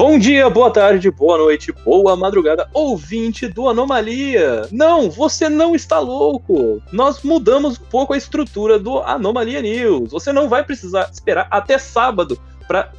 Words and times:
Bom 0.00 0.18
dia, 0.18 0.48
boa 0.48 0.70
tarde, 0.70 1.10
boa 1.10 1.36
noite, 1.36 1.70
boa 1.72 2.16
madrugada, 2.16 2.70
ouvinte 2.72 3.46
do 3.46 3.68
Anomalia. 3.68 4.62
Não, 4.72 5.10
você 5.10 5.46
não 5.46 5.74
está 5.74 5.98
louco. 5.98 6.80
Nós 6.90 7.22
mudamos 7.22 7.78
um 7.78 7.84
pouco 7.84 8.14
a 8.14 8.16
estrutura 8.16 8.78
do 8.78 9.00
Anomalia 9.00 9.60
News. 9.60 10.10
Você 10.10 10.32
não 10.32 10.48
vai 10.48 10.64
precisar 10.64 11.10
esperar 11.12 11.48
até 11.50 11.76
sábado 11.76 12.40
para 12.66 12.90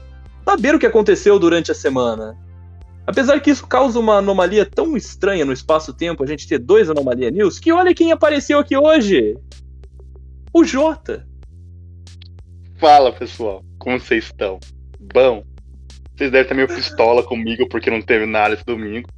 saber 0.45 0.75
o 0.75 0.79
que 0.79 0.86
aconteceu 0.86 1.39
durante 1.39 1.71
a 1.71 1.73
semana. 1.73 2.38
Apesar 3.07 3.39
que 3.39 3.49
isso 3.49 3.65
causa 3.65 3.99
uma 3.99 4.18
anomalia 4.18 4.63
tão 4.63 4.95
estranha 4.95 5.43
no 5.43 5.54
espaço-tempo, 5.54 6.23
a 6.23 6.27
gente 6.27 6.47
ter 6.47 6.59
dois 6.59 6.88
Anomalia 6.88 7.31
News, 7.31 7.57
que 7.57 7.71
olha 7.71 7.95
quem 7.95 8.11
apareceu 8.11 8.59
aqui 8.59 8.77
hoje. 8.77 9.36
O 10.54 10.63
Jota. 10.63 11.27
Fala, 12.77 13.11
pessoal. 13.11 13.65
Como 13.79 13.99
vocês 13.99 14.25
estão? 14.25 14.59
Bom, 15.11 15.44
vocês 16.21 16.31
devem 16.31 16.43
estar 16.43 16.55
meio 16.55 16.67
pistola 16.67 17.23
comigo 17.23 17.67
porque 17.67 17.89
não 17.89 18.02
teve 18.02 18.27
nada 18.27 18.53
esse 18.53 18.63
domingo. 18.63 19.09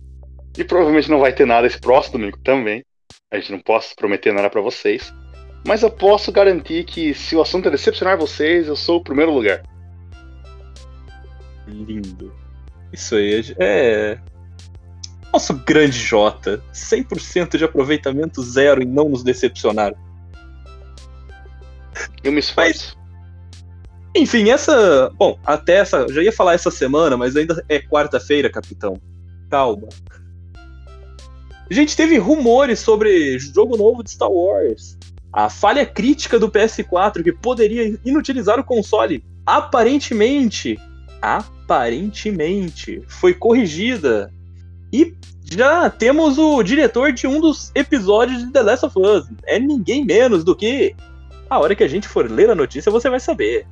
E 0.57 0.63
provavelmente 0.63 1.09
não 1.09 1.19
vai 1.19 1.33
ter 1.33 1.45
nada 1.45 1.67
esse 1.67 1.79
próximo 1.79 2.17
domingo 2.17 2.37
também. 2.39 2.85
A 3.29 3.37
gente 3.37 3.51
não 3.51 3.59
posso 3.59 3.93
prometer 3.95 4.31
nada 4.31 4.49
para 4.49 4.61
vocês. 4.61 5.13
Mas 5.67 5.81
eu 5.83 5.89
posso 5.89 6.31
garantir 6.31 6.85
que 6.85 7.13
se 7.13 7.35
o 7.35 7.41
assunto 7.41 7.67
é 7.67 7.71
decepcionar 7.71 8.17
vocês, 8.17 8.67
eu 8.67 8.75
sou 8.75 8.99
o 8.99 9.03
primeiro 9.03 9.33
lugar. 9.33 9.63
Lindo. 11.67 12.33
Isso 12.91 13.15
aí 13.15 13.53
é. 13.57 14.17
Nosso 15.33 15.53
grande 15.55 15.97
Jota. 15.97 16.63
100% 16.73 17.57
de 17.57 17.65
aproveitamento 17.65 18.41
zero 18.41 18.81
e 18.81 18.85
não 18.85 19.09
nos 19.09 19.23
decepcionar. 19.23 19.93
Eu 22.23 22.31
me 22.31 22.39
esforço. 22.39 22.97
Enfim, 24.15 24.49
essa. 24.49 25.11
Bom, 25.17 25.39
até 25.45 25.77
essa. 25.77 26.07
Já 26.09 26.21
ia 26.21 26.31
falar 26.31 26.53
essa 26.53 26.69
semana, 26.69 27.17
mas 27.17 27.35
ainda 27.35 27.63
é 27.67 27.79
quarta-feira, 27.79 28.49
capitão. 28.49 28.99
Calma. 29.49 29.87
A 31.69 31.73
gente 31.73 31.95
teve 31.95 32.17
rumores 32.17 32.79
sobre 32.79 33.39
jogo 33.39 33.75
novo 33.75 34.03
de 34.03 34.11
Star 34.11 34.31
Wars. 34.31 34.97
A 35.31 35.49
falha 35.49 35.85
crítica 35.85 36.37
do 36.37 36.49
PS4 36.49 37.23
que 37.23 37.31
poderia 37.31 37.97
inutilizar 38.05 38.59
o 38.59 38.63
console. 38.63 39.23
Aparentemente. 39.45 40.79
Aparentemente. 41.19 43.01
Foi 43.07 43.33
corrigida. 43.33 44.31
E 44.91 45.15
já 45.51 45.89
temos 45.89 46.37
o 46.37 46.61
diretor 46.61 47.11
de 47.11 47.25
um 47.25 47.39
dos 47.39 47.71
episódios 47.73 48.43
de 48.43 48.51
The 48.51 48.61
Last 48.61 48.85
of 48.85 48.99
Us. 48.99 49.25
É 49.45 49.57
ninguém 49.57 50.05
menos 50.05 50.43
do 50.43 50.55
que. 50.55 50.95
A 51.49 51.59
hora 51.59 51.75
que 51.75 51.83
a 51.83 51.87
gente 51.87 52.07
for 52.07 52.29
ler 52.29 52.51
a 52.51 52.55
notícia, 52.55 52.91
você 52.91 53.09
vai 53.09 53.19
saber. 53.19 53.65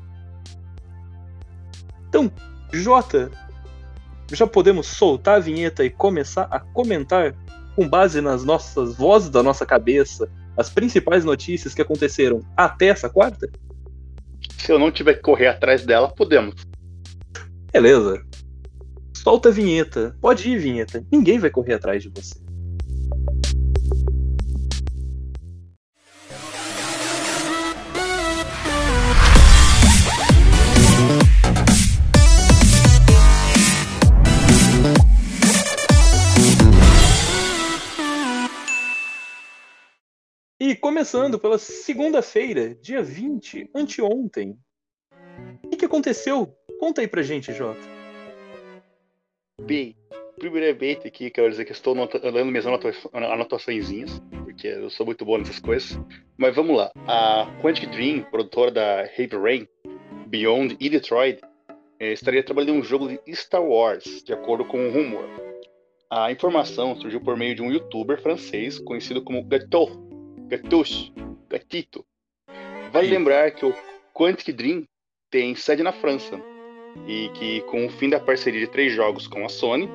Então, 2.12 2.30
Jota, 2.74 3.32
já 4.34 4.46
podemos 4.46 4.86
soltar 4.86 5.38
a 5.38 5.40
vinheta 5.40 5.86
e 5.86 5.90
começar 5.90 6.46
a 6.52 6.60
comentar 6.60 7.34
com 7.74 7.88
base 7.88 8.20
nas 8.20 8.44
nossas 8.44 8.98
vozes 8.98 9.30
da 9.30 9.42
nossa 9.42 9.66
cabeça 9.66 10.30
as 10.58 10.70
principais 10.70 11.24
notícias 11.24 11.74
que 11.74 11.82
aconteceram 11.82 12.42
até 12.58 12.88
essa 12.88 13.10
quarta? 13.10 13.50
Se 14.58 14.74
eu 14.74 14.78
não 14.78 14.92
tiver 14.92 15.14
que 15.14 15.22
correr 15.22 15.48
atrás 15.48 15.86
dela, 15.86 16.14
podemos. 16.14 16.54
Beleza. 17.72 18.22
Solta 19.16 19.48
a 19.48 19.54
vinheta. 19.54 20.14
Pode 20.20 20.50
ir, 20.50 20.60
vinheta. 20.60 21.06
Ninguém 21.10 21.40
vai 21.40 21.50
correr 21.50 21.76
atrás 21.76 22.04
de 22.04 22.10
você. 22.10 22.36
E 40.64 40.76
começando 40.76 41.40
pela 41.40 41.58
segunda-feira, 41.58 42.76
dia 42.76 43.02
20, 43.02 43.72
anteontem. 43.74 44.56
O 45.66 45.76
que, 45.76 45.86
aconteceu? 45.86 46.56
Conta 46.80 47.02
aí 47.02 47.08
pra 47.08 47.24
gente, 47.24 47.52
Jota. 47.52 47.82
Bem, 49.60 49.98
primeiramente 50.38 51.08
aqui 51.08 51.32
quero 51.32 51.50
dizer 51.50 51.66
que 51.66 51.72
estou 51.72 51.96
lendo 51.96 52.52
minhas 52.52 52.68
anotaçõezinhas, 53.12 54.22
porque 54.44 54.68
eu 54.68 54.92
sou 54.92 55.04
muito 55.04 55.26
bom 55.26 55.40
nessas 55.40 55.58
coisas. 55.58 56.00
Mas 56.38 56.56
vamos 56.56 56.78
lá. 56.78 56.92
A 57.08 57.48
Quantic 57.60 57.90
Dream, 57.90 58.22
produtora 58.30 58.70
da 58.70 59.02
Heavy 59.18 59.38
Rain, 59.38 59.68
Beyond 60.28 60.78
e 60.80 60.92
Detroit, 60.92 61.42
eh, 62.00 62.14
estaria 62.14 62.44
trabalhando 62.44 62.76
em 62.76 62.80
um 62.82 62.84
jogo 62.84 63.08
de 63.08 63.20
Star 63.36 63.64
Wars, 63.64 64.22
de 64.24 64.32
acordo 64.32 64.64
com 64.66 64.78
o 64.78 64.90
um 64.90 64.92
rumor. 64.92 65.28
A 66.08 66.32
informação 66.32 66.96
surgiu 66.96 67.20
por 67.20 67.36
meio 67.36 67.56
de 67.56 67.64
um 67.64 67.72
youtuber 67.72 68.22
francês 68.22 68.78
conhecido 68.78 69.24
como 69.24 69.44
Gateau, 69.44 70.11
Gattuso, 70.52 71.14
Gatito. 71.50 72.06
Vale 72.92 73.08
lembrar 73.08 73.52
que 73.52 73.66
o 73.66 73.74
Quantic 74.14 74.52
Dream 74.52 74.84
tem 75.30 75.56
sede 75.56 75.82
na 75.82 75.94
França 75.94 76.38
e 77.08 77.30
que 77.30 77.62
com 77.62 77.86
o 77.86 77.90
fim 77.90 78.10
da 78.10 78.20
parceria 78.20 78.60
de 78.60 78.68
três 78.68 78.92
jogos 78.92 79.28
com 79.28 79.46
a 79.46 79.48
Sony, 79.50 79.90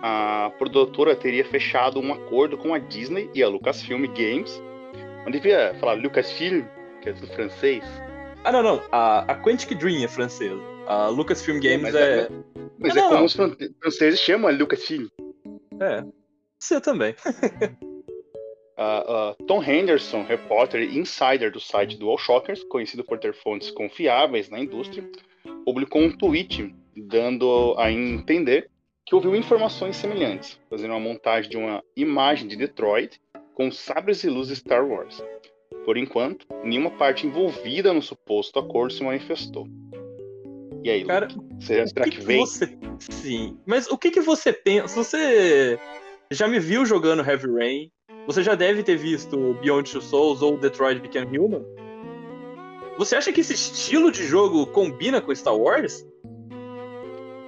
a 0.00 0.52
produtora 0.58 1.16
teria 1.16 1.44
fechado 1.44 1.98
um 1.98 2.14
acordo 2.14 2.56
com 2.56 2.72
a 2.72 2.78
Disney 2.78 3.28
e 3.34 3.42
a 3.42 3.48
Lucasfilm 3.48 4.06
Games. 4.14 4.62
Não 5.24 5.32
devia 5.32 5.74
falar 5.80 5.94
Lucasfilm, 5.94 6.62
que 7.02 7.08
é 7.08 7.12
do 7.12 7.26
francês. 7.26 7.82
Ah, 8.44 8.52
não, 8.52 8.62
não. 8.62 8.80
A, 8.92 9.32
a 9.32 9.42
Quantic 9.42 9.76
Dream 9.76 10.04
é 10.04 10.08
francesa. 10.08 10.62
A 10.86 11.08
Lucasfilm 11.08 11.58
Games 11.58 11.82
mas 11.82 11.94
é. 11.96 12.20
é 12.20 12.28
mas 12.78 12.94
é 12.94 13.00
não, 13.00 13.08
como 13.08 13.18
não. 13.18 13.24
os 13.24 13.34
franceses 13.80 14.20
chamam 14.20 14.48
a 14.48 14.52
Lucasfilm. 14.52 15.08
É. 15.80 16.04
Você 16.60 16.80
também. 16.80 17.12
Uh, 18.76 19.32
uh, 19.40 19.44
Tom 19.46 19.62
Henderson, 19.62 20.22
repórter 20.22 20.82
e 20.82 20.98
insider 20.98 21.50
do 21.50 21.58
site 21.58 21.96
do 21.96 22.14
Shockers, 22.18 22.62
conhecido 22.64 23.02
por 23.02 23.18
ter 23.18 23.32
fontes 23.32 23.70
confiáveis 23.70 24.50
na 24.50 24.58
indústria, 24.58 25.08
publicou 25.64 26.02
um 26.02 26.14
tweet 26.14 26.74
dando 26.94 27.74
a 27.78 27.90
entender 27.90 28.70
que 29.04 29.14
ouviu 29.14 29.34
informações 29.34 29.96
semelhantes, 29.96 30.60
fazendo 30.68 30.90
uma 30.90 31.00
montagem 31.00 31.50
de 31.50 31.56
uma 31.56 31.82
imagem 31.96 32.48
de 32.48 32.56
Detroit 32.56 33.20
com 33.54 33.70
sabres 33.70 34.22
e 34.24 34.28
luzes 34.28 34.58
Star 34.58 34.86
Wars. 34.86 35.22
Por 35.84 35.96
enquanto, 35.96 36.46
nenhuma 36.62 36.90
parte 36.90 37.26
envolvida 37.26 37.92
no 37.92 38.02
suposto 38.02 38.58
acordo 38.58 38.92
se 38.92 39.02
manifestou. 39.02 39.66
E 40.82 40.90
aí, 40.90 41.04
Cara, 41.04 41.28
Luke, 41.34 41.64
será, 41.64 41.86
será 41.86 42.04
que, 42.04 42.10
que, 42.10 42.20
vem? 42.20 42.40
Você... 42.40 42.78
Sim, 42.98 43.58
mas 43.64 43.88
o 43.88 43.96
que, 43.96 44.10
que 44.10 44.20
você 44.20 44.52
pensa? 44.52 44.94
Você 44.94 45.78
já 46.30 46.48
me 46.48 46.58
viu 46.58 46.84
jogando 46.84 47.24
Heavy 47.24 47.46
Rain? 47.46 47.90
Você 48.26 48.42
já 48.42 48.54
deve 48.54 48.82
ter 48.82 48.96
visto 48.96 49.54
Beyond 49.62 49.92
Two 49.92 50.02
Souls 50.02 50.42
ou 50.42 50.58
Detroit 50.58 50.98
Become 51.00 51.38
Human. 51.38 51.64
Você 52.98 53.14
acha 53.14 53.32
que 53.32 53.40
esse 53.40 53.54
estilo 53.54 54.10
de 54.10 54.26
jogo 54.26 54.66
combina 54.66 55.20
com 55.20 55.34
Star 55.34 55.56
Wars? 55.56 56.04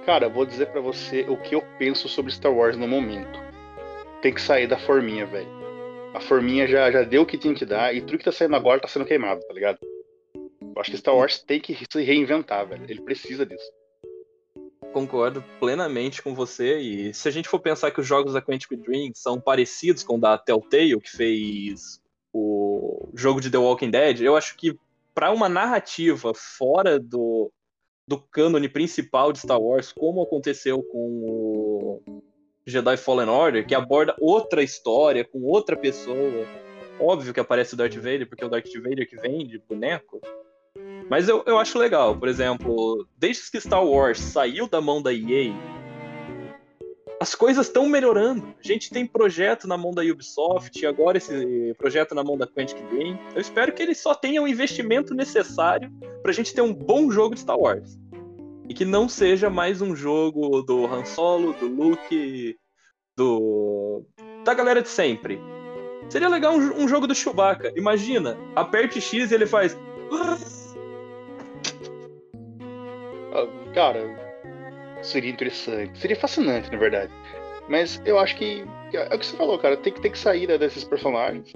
Cara, 0.05 0.29
vou 0.29 0.45
dizer 0.45 0.67
para 0.67 0.79
você 0.79 1.25
o 1.27 1.35
que 1.35 1.55
eu 1.55 1.63
penso 1.77 2.07
sobre 2.07 2.31
Star 2.31 2.53
Wars 2.53 2.77
no 2.77 2.87
momento. 2.87 3.39
Tem 4.21 4.33
que 4.33 4.41
sair 4.41 4.67
da 4.67 4.77
forminha, 4.77 5.25
velho. 5.25 5.49
A 6.13 6.21
forminha 6.21 6.65
já, 6.67 6.89
já 6.89 7.03
deu 7.03 7.23
o 7.23 7.25
que 7.25 7.37
tinha 7.37 7.53
que 7.53 7.65
dar 7.65 7.93
e 7.93 8.01
tudo 8.01 8.17
que 8.17 8.25
tá 8.25 8.31
saindo 8.31 8.55
agora 8.55 8.79
tá 8.79 8.87
sendo 8.87 9.05
queimado, 9.05 9.41
tá 9.41 9.53
ligado? 9.53 9.79
Eu 10.61 10.81
acho 10.81 10.91
que 10.91 10.97
Star 10.97 11.15
Wars 11.15 11.43
tem 11.43 11.59
que 11.59 11.75
se 11.75 12.03
reinventar, 12.03 12.65
velho. 12.67 12.85
Ele 12.87 13.01
precisa 13.01 13.45
disso. 13.45 13.69
Concordo 14.91 15.43
plenamente 15.59 16.21
com 16.21 16.33
você. 16.33 16.79
E 16.79 17.13
se 17.13 17.27
a 17.27 17.31
gente 17.31 17.47
for 17.47 17.59
pensar 17.59 17.91
que 17.91 18.01
os 18.01 18.07
jogos 18.07 18.33
da 18.33 18.41
Quantic 18.41 18.75
Dream 18.75 19.11
são 19.13 19.39
parecidos 19.39 20.03
com 20.03 20.15
o 20.15 20.19
da 20.19 20.37
Telltale, 20.37 20.99
que 20.99 21.11
fez 21.11 22.01
o 22.33 23.09
jogo 23.13 23.39
de 23.41 23.49
The 23.49 23.57
Walking 23.57 23.91
Dead, 23.91 24.21
eu 24.21 24.35
acho 24.35 24.55
que 24.55 24.77
para 25.13 25.31
uma 25.31 25.49
narrativa 25.49 26.33
fora 26.33 26.99
do, 26.99 27.51
do 28.07 28.19
cânone 28.19 28.69
principal 28.69 29.31
de 29.31 29.39
Star 29.39 29.59
Wars, 29.59 29.91
como 29.91 30.21
aconteceu 30.21 30.81
com 30.83 32.01
o 32.07 32.23
Jedi 32.65 32.97
Fallen 32.97 33.29
Order, 33.29 33.65
que 33.65 33.75
aborda 33.75 34.15
outra 34.19 34.63
história 34.63 35.25
com 35.25 35.41
outra 35.43 35.75
pessoa. 35.75 36.45
Óbvio 36.99 37.33
que 37.33 37.39
aparece 37.39 37.73
o 37.73 37.77
Darth 37.77 37.95
Vader, 37.95 38.27
porque 38.27 38.43
é 38.43 38.47
o 38.47 38.49
Darth 38.49 38.73
Vader 38.75 39.09
que 39.09 39.15
vende 39.15 39.61
boneco. 39.67 40.21
Mas 41.09 41.27
eu, 41.27 41.43
eu 41.47 41.57
acho 41.57 41.79
legal, 41.79 42.15
por 42.15 42.27
exemplo, 42.27 43.07
desde 43.17 43.49
que 43.49 43.59
Star 43.59 43.83
Wars 43.83 44.19
saiu 44.19 44.67
da 44.67 44.79
mão 44.79 45.01
da 45.01 45.11
EA, 45.11 45.51
as 47.19 47.35
coisas 47.35 47.67
estão 47.67 47.89
melhorando. 47.89 48.53
A 48.63 48.67
gente 48.67 48.89
tem 48.91 49.05
projeto 49.05 49.67
na 49.67 49.77
mão 49.77 49.91
da 49.91 50.03
Ubisoft, 50.03 50.85
agora 50.85 51.17
esse 51.17 51.73
projeto 51.77 52.15
na 52.15 52.23
mão 52.23 52.37
da 52.37 52.47
Quantic 52.47 52.81
Dream. 52.89 53.19
Eu 53.35 53.41
espero 53.41 53.73
que 53.73 53.81
eles 53.81 53.97
só 53.97 54.13
tenham 54.13 54.45
o 54.45 54.47
investimento 54.47 55.13
necessário 55.13 55.91
pra 56.21 56.31
gente 56.31 56.53
ter 56.53 56.61
um 56.61 56.73
bom 56.73 57.11
jogo 57.11 57.35
de 57.35 57.41
Star 57.41 57.57
Wars. 57.57 57.97
E 58.69 58.73
que 58.73 58.85
não 58.85 59.09
seja 59.09 59.49
mais 59.49 59.81
um 59.81 59.95
jogo 59.95 60.61
do 60.61 60.85
Han 60.85 61.03
Solo, 61.03 61.53
do 61.53 61.67
Luke, 61.67 62.55
do. 63.17 64.05
da 64.45 64.53
galera 64.53 64.81
de 64.81 64.89
sempre. 64.89 65.41
Seria 66.07 66.29
legal 66.29 66.53
um, 66.53 66.83
um 66.83 66.87
jogo 66.87 67.07
do 67.07 67.15
Chewbacca. 67.15 67.73
Imagina, 67.75 68.37
aperte 68.55 69.01
X 69.01 69.31
e 69.31 69.33
ele 69.33 69.47
faz. 69.47 69.75
Cara, 73.73 73.99
seria 75.01 75.31
interessante. 75.31 75.97
Seria 75.97 76.15
fascinante, 76.15 76.71
na 76.71 76.77
verdade. 76.77 77.11
Mas 77.67 78.01
eu 78.05 78.17
acho 78.17 78.35
que. 78.35 78.65
É 78.93 79.15
o 79.15 79.19
que 79.19 79.25
você 79.25 79.37
falou, 79.37 79.57
cara. 79.59 79.77
Tem 79.77 79.93
que, 79.93 80.01
tem 80.01 80.11
que 80.11 80.17
sair 80.17 80.47
desses 80.57 80.83
personagens. 80.83 81.53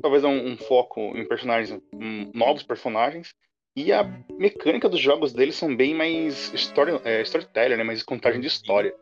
Talvez 0.00 0.24
um, 0.24 0.52
um 0.52 0.56
foco 0.56 1.00
em 1.16 1.26
personagens, 1.26 1.78
um, 1.92 2.30
novos 2.34 2.62
personagens. 2.62 3.34
E 3.76 3.92
a 3.92 4.04
mecânica 4.38 4.88
dos 4.88 5.00
jogos 5.00 5.32
deles 5.32 5.56
são 5.56 5.74
bem 5.74 5.94
mais 5.94 6.52
story, 6.54 6.92
é, 7.04 7.20
storyteller, 7.22 7.76
né? 7.76 7.84
Mais 7.84 8.02
contagem 8.02 8.40
de 8.40 8.46
história. 8.46 8.94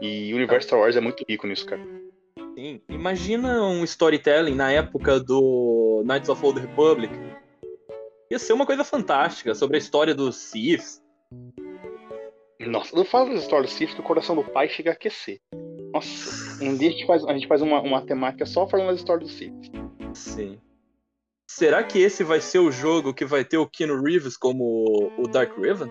E 0.00 0.32
o 0.32 0.36
universo 0.36 0.66
Star 0.68 0.80
Wars 0.80 0.96
é 0.96 1.00
muito 1.00 1.24
rico 1.28 1.46
nisso, 1.46 1.66
cara. 1.66 1.80
Sim. 2.56 2.80
Imagina 2.88 3.64
um 3.64 3.84
storytelling 3.84 4.54
na 4.54 4.72
época 4.72 5.20
do 5.20 6.02
Knights 6.04 6.28
of 6.28 6.44
Old 6.44 6.60
Republic. 6.60 7.12
Ia 8.30 8.38
ser 8.38 8.52
uma 8.52 8.66
coisa 8.66 8.84
fantástica 8.84 9.54
sobre 9.54 9.76
a 9.76 9.78
história 9.78 10.14
dos 10.14 10.36
Sith. 10.36 11.00
Nossa, 12.60 12.94
não 12.94 13.04
fala 13.04 13.30
das 13.30 13.42
histórias 13.42 13.70
do 13.70 13.76
Sith 13.76 13.94
que 13.94 14.00
o 14.00 14.04
coração 14.04 14.34
do 14.34 14.44
pai 14.44 14.68
chega 14.68 14.90
a 14.90 14.92
aquecer. 14.92 15.40
Nossa, 15.92 16.62
um 16.62 16.76
dia 16.76 16.88
a 16.88 16.92
gente 16.92 17.06
faz, 17.06 17.24
a 17.24 17.32
gente 17.32 17.46
faz 17.46 17.62
uma, 17.62 17.80
uma 17.80 18.02
temática 18.02 18.44
só 18.44 18.66
falando 18.66 18.88
das 18.88 18.98
histórias 18.98 19.30
do 19.30 19.34
Sith. 19.34 19.54
Sim. 20.12 20.58
Será 21.48 21.82
que 21.82 21.98
esse 21.98 22.22
vai 22.22 22.40
ser 22.40 22.58
o 22.58 22.70
jogo 22.70 23.14
que 23.14 23.24
vai 23.24 23.44
ter 23.44 23.56
o 23.56 23.66
Keanu 23.66 24.02
Reeves 24.02 24.36
como 24.36 25.10
o 25.16 25.26
Dark 25.28 25.56
Raven? 25.56 25.90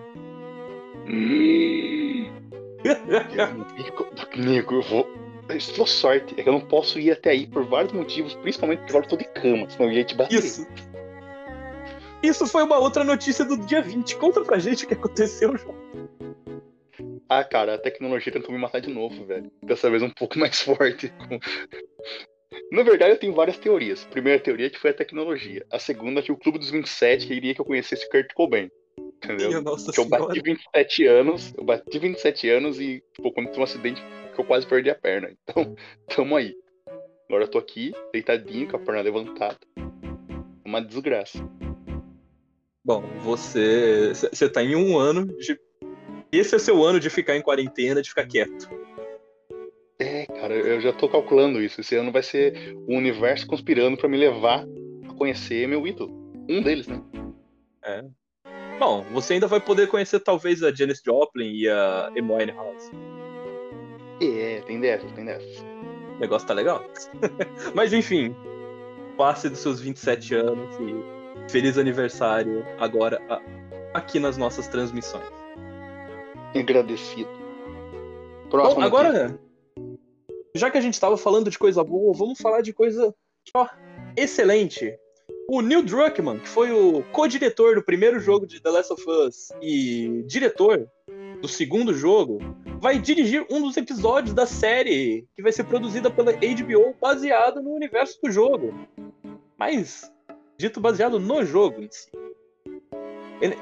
Nego, 4.36 4.74
eu 4.76 4.82
vou. 4.82 5.08
Isso 5.50 5.84
sorte. 5.86 6.34
É 6.38 6.42
que 6.42 6.48
eu 6.48 6.52
não 6.52 6.60
posso 6.60 7.00
ir 7.00 7.10
até 7.10 7.30
aí 7.30 7.46
por 7.46 7.64
vários 7.64 7.92
motivos, 7.92 8.34
principalmente 8.34 8.80
porque 8.80 8.92
agora 8.92 9.06
eu 9.06 9.10
tô 9.10 9.16
de 9.16 9.24
cama, 9.24 9.68
senão 9.68 9.90
eu 9.90 9.96
ia 9.96 10.04
te 10.04 10.14
bater. 10.14 10.38
Isso. 10.38 10.66
Isso 12.22 12.46
foi 12.46 12.62
uma 12.62 12.78
outra 12.78 13.04
notícia 13.04 13.44
do 13.44 13.56
dia 13.56 13.80
20. 13.80 14.16
Conta 14.16 14.42
pra 14.42 14.58
gente 14.58 14.84
o 14.84 14.88
que 14.88 14.94
aconteceu, 14.94 15.56
João. 15.56 15.76
Ah, 17.28 17.44
cara, 17.44 17.74
a 17.74 17.78
tecnologia 17.78 18.32
tentou 18.32 18.52
me 18.52 18.58
matar 18.58 18.80
de 18.80 18.90
novo, 18.90 19.24
velho. 19.26 19.52
Dessa 19.62 19.90
vez 19.90 20.02
um 20.02 20.10
pouco 20.10 20.38
mais 20.38 20.60
forte. 20.62 21.12
Na 22.72 22.82
verdade, 22.82 23.12
eu 23.12 23.18
tenho 23.18 23.34
várias 23.34 23.58
teorias. 23.58 24.04
A 24.04 24.10
primeira 24.10 24.42
teoria 24.42 24.66
é 24.66 24.70
que 24.70 24.78
foi 24.78 24.90
a 24.90 24.94
tecnologia. 24.94 25.64
A 25.70 25.78
segunda 25.78 26.20
é 26.20 26.22
que 26.22 26.32
o 26.32 26.36
Clube 26.36 26.58
dos 26.58 26.70
27 26.70 27.26
queria 27.26 27.54
que 27.54 27.60
eu 27.60 27.64
conhecesse 27.64 28.08
Kurt 28.08 28.32
Cobain. 28.34 28.70
Entendeu? 28.98 29.62
Nossa 29.62 29.92
que 29.92 30.00
eu 30.00 30.06
bati 30.06 30.40
27 30.40 31.06
anos, 31.06 31.54
eu 31.56 31.64
bati 31.64 31.98
27 31.98 32.48
anos 32.48 32.80
e, 32.80 33.02
tipo, 33.14 33.32
quando 33.32 33.50
tem 33.50 33.60
um 33.60 33.64
acidente, 33.64 34.02
que 34.34 34.40
eu 34.40 34.44
quase 34.44 34.66
perdi 34.66 34.90
a 34.90 34.94
perna. 34.94 35.30
Então, 35.42 35.76
tamo 36.14 36.36
aí. 36.36 36.54
Agora 37.28 37.44
eu 37.44 37.48
tô 37.48 37.58
aqui, 37.58 37.92
deitadinho, 38.12 38.68
com 38.68 38.76
a 38.76 38.80
perna 38.80 39.02
levantada. 39.02 39.58
Uma 40.64 40.80
desgraça. 40.80 41.38
Bom, 42.88 43.02
você. 43.20 44.14
Você 44.14 44.48
tá 44.48 44.62
em 44.62 44.74
um 44.74 44.96
ano 44.96 45.26
de. 45.36 45.60
Esse 46.32 46.56
é 46.56 46.58
seu 46.58 46.82
ano 46.82 46.98
de 46.98 47.10
ficar 47.10 47.36
em 47.36 47.42
quarentena, 47.42 48.00
de 48.00 48.08
ficar 48.08 48.26
quieto. 48.26 48.66
É, 49.98 50.24
cara, 50.24 50.54
eu 50.54 50.80
já 50.80 50.90
tô 50.90 51.06
calculando 51.06 51.62
isso. 51.62 51.82
Esse 51.82 51.96
ano 51.96 52.10
vai 52.10 52.22
ser 52.22 52.74
o 52.88 52.96
universo 52.96 53.46
conspirando 53.46 53.98
para 53.98 54.08
me 54.08 54.16
levar 54.16 54.64
a 55.06 55.12
conhecer 55.12 55.68
meu 55.68 55.86
ídolo. 55.86 56.10
Um 56.48 56.62
deles, 56.62 56.86
né? 56.86 57.02
É. 57.84 58.04
Bom, 58.78 59.04
você 59.12 59.34
ainda 59.34 59.46
vai 59.46 59.60
poder 59.60 59.88
conhecer 59.88 60.20
talvez 60.20 60.62
a 60.62 60.74
Janis 60.74 61.02
Joplin 61.04 61.50
e 61.50 61.68
a 61.68 62.06
Amy 62.16 62.50
House. 62.52 62.90
É, 64.22 64.62
tem 64.62 64.80
dessas, 64.80 65.12
tem 65.12 65.26
dessas. 65.26 65.60
O 66.16 66.20
negócio 66.20 66.48
tá 66.48 66.54
legal. 66.54 66.82
Mas 67.74 67.92
enfim, 67.92 68.34
passe 69.18 69.50
dos 69.50 69.58
seus 69.58 69.78
27 69.78 70.34
anos 70.36 70.74
e 70.76 71.17
feliz 71.48 71.78
aniversário 71.78 72.64
agora 72.78 73.20
aqui 73.94 74.18
nas 74.18 74.36
nossas 74.36 74.68
transmissões. 74.68 75.24
Agradecido. 76.54 77.30
Próximo 78.50 78.80
Bom, 78.80 78.86
agora, 78.86 79.38
já 80.54 80.70
que 80.70 80.78
a 80.78 80.80
gente 80.80 80.94
estava 80.94 81.16
falando 81.16 81.50
de 81.50 81.58
coisa 81.58 81.84
boa, 81.84 82.14
vamos 82.16 82.40
falar 82.40 82.62
de 82.62 82.72
coisa 82.72 83.14
ó, 83.54 83.66
excelente. 84.16 84.94
O 85.50 85.62
Neil 85.62 85.82
Druckmann, 85.82 86.38
que 86.40 86.48
foi 86.48 86.70
o 86.70 87.02
co-diretor 87.12 87.74
do 87.74 87.82
primeiro 87.82 88.20
jogo 88.20 88.46
de 88.46 88.60
The 88.60 88.70
Last 88.70 88.92
of 88.92 89.04
Us 89.08 89.48
e 89.62 90.22
diretor 90.26 90.86
do 91.40 91.48
segundo 91.48 91.94
jogo, 91.94 92.38
vai 92.80 92.98
dirigir 92.98 93.46
um 93.50 93.62
dos 93.62 93.76
episódios 93.76 94.34
da 94.34 94.46
série 94.46 95.26
que 95.34 95.42
vai 95.42 95.52
ser 95.52 95.64
produzida 95.64 96.10
pela 96.10 96.32
HBO 96.32 96.94
baseado 97.00 97.62
no 97.62 97.70
universo 97.70 98.18
do 98.22 98.30
jogo. 98.30 98.74
Mas, 99.56 100.10
dito 100.58 100.80
baseado 100.80 101.18
no 101.18 101.44
jogo 101.44 101.82
em 101.82 101.88
si. 101.90 102.10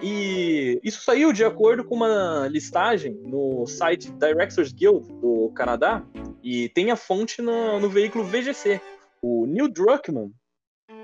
E 0.03 0.81
isso 0.83 1.03
saiu 1.03 1.33
de 1.33 1.45
acordo 1.45 1.85
com 1.85 1.95
uma 1.95 2.49
listagem 2.49 3.13
no 3.25 3.67
site 3.67 4.11
Directors 4.13 4.73
Guild 4.73 5.07
do 5.21 5.53
Canadá 5.55 6.03
e 6.43 6.71
tem 6.71 6.91
a 6.91 6.97
fonte 6.97 7.43
no, 7.43 7.79
no 7.79 7.89
veículo 7.89 8.25
VGC. 8.25 8.81
O 9.21 9.47
Neil 9.47 9.69
Druckmann 9.69 10.33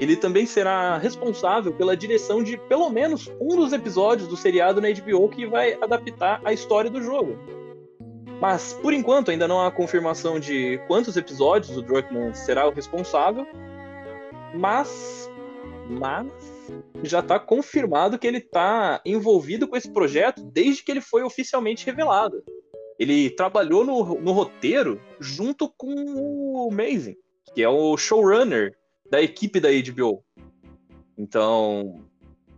ele 0.00 0.16
também 0.16 0.46
será 0.46 0.96
responsável 0.96 1.72
pela 1.74 1.96
direção 1.96 2.42
de 2.42 2.56
pelo 2.56 2.88
menos 2.88 3.30
um 3.40 3.56
dos 3.56 3.72
episódios 3.72 4.26
do 4.26 4.36
seriado 4.36 4.80
na 4.80 4.88
HBO 4.88 5.28
que 5.28 5.46
vai 5.46 5.74
adaptar 5.74 6.40
a 6.44 6.52
história 6.52 6.90
do 6.90 7.02
jogo. 7.02 7.36
Mas, 8.40 8.72
por 8.72 8.92
enquanto, 8.92 9.30
ainda 9.30 9.46
não 9.46 9.64
há 9.64 9.70
confirmação 9.70 10.40
de 10.40 10.78
quantos 10.88 11.16
episódios 11.16 11.76
o 11.76 11.82
Druckmann 11.82 12.34
será 12.34 12.66
o 12.66 12.72
responsável. 12.72 13.46
Mas. 14.54 15.30
Mas. 15.88 16.30
Já 17.02 17.20
está 17.20 17.38
confirmado 17.38 18.18
que 18.18 18.26
ele 18.26 18.38
está 18.38 19.00
envolvido 19.04 19.66
com 19.66 19.76
esse 19.76 19.90
projeto 19.90 20.42
desde 20.42 20.82
que 20.82 20.90
ele 20.90 21.00
foi 21.00 21.22
oficialmente 21.22 21.84
revelado. 21.84 22.42
Ele 22.98 23.30
trabalhou 23.30 23.84
no, 23.84 24.20
no 24.20 24.32
roteiro 24.32 25.00
junto 25.18 25.68
com 25.68 25.92
o 25.92 26.68
Amazing, 26.70 27.16
que 27.54 27.62
é 27.62 27.68
o 27.68 27.96
showrunner 27.96 28.76
da 29.10 29.20
equipe 29.20 29.58
da 29.58 29.68
HBO. 29.70 30.24
Então, 31.18 32.04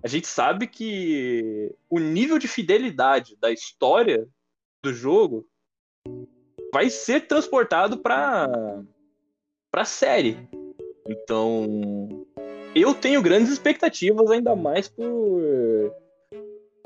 a 0.03 0.09
gente 0.09 0.27
sabe 0.27 0.67
que 0.67 1.75
o 1.89 1.99
nível 1.99 2.39
de 2.39 2.47
fidelidade 2.47 3.37
da 3.41 3.51
história 3.51 4.29
do 4.83 4.93
jogo 4.93 5.47
vai 6.73 6.91
ser 6.91 7.27
transportado 7.27 7.99
para 7.99 8.49
para 9.71 9.85
série. 9.85 10.39
Então, 11.09 12.27
eu 12.75 12.95
tenho 12.95 13.23
grandes 13.23 13.53
expectativas 13.53 14.31
ainda 14.31 14.55
mais 14.57 14.89
por 14.89 15.93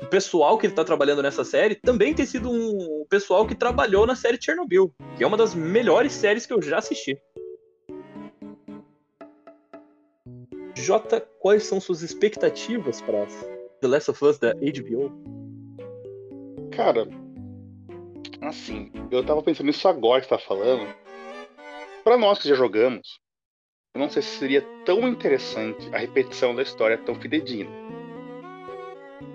o 0.01 0.05
pessoal 0.09 0.57
que 0.57 0.67
está 0.67 0.83
trabalhando 0.83 1.21
nessa 1.21 1.43
série 1.43 1.75
também 1.75 2.13
ter 2.13 2.25
sido 2.25 2.49
um 2.49 3.05
pessoal 3.09 3.45
que 3.45 3.53
trabalhou 3.53 4.07
na 4.07 4.15
série 4.15 4.41
Chernobyl, 4.41 4.93
que 5.17 5.23
é 5.23 5.27
uma 5.27 5.35
das 5.35 5.53
melhores 5.53 6.13
séries 6.13 6.45
que 6.45 6.53
eu 6.53 6.61
já 6.61 6.77
assisti. 6.77 7.19
Jota, 10.75 11.19
quais 11.39 11.63
são 11.63 11.81
suas 11.81 12.01
expectativas 12.01 13.01
para 13.01 13.25
The 13.81 13.87
Last 13.87 14.11
of 14.11 14.23
Us 14.23 14.39
da 14.39 14.53
HBO? 14.53 15.11
Cara, 16.71 17.05
assim, 18.41 18.89
eu 19.11 19.25
tava 19.25 19.43
pensando 19.43 19.67
nisso 19.67 19.87
agora 19.87 20.21
que 20.21 20.29
tá 20.29 20.39
falando. 20.39 20.87
Para 22.03 22.17
nós 22.17 22.39
que 22.39 22.47
já 22.47 22.55
jogamos, 22.55 23.19
eu 23.95 23.99
não 23.99 24.09
sei 24.09 24.21
se 24.21 24.37
seria 24.37 24.61
tão 24.85 25.07
interessante 25.07 25.89
a 25.93 25.97
repetição 25.97 26.53
da 26.53 26.61
história 26.61 26.97
tão 26.97 27.15
fidedigna. 27.15 27.69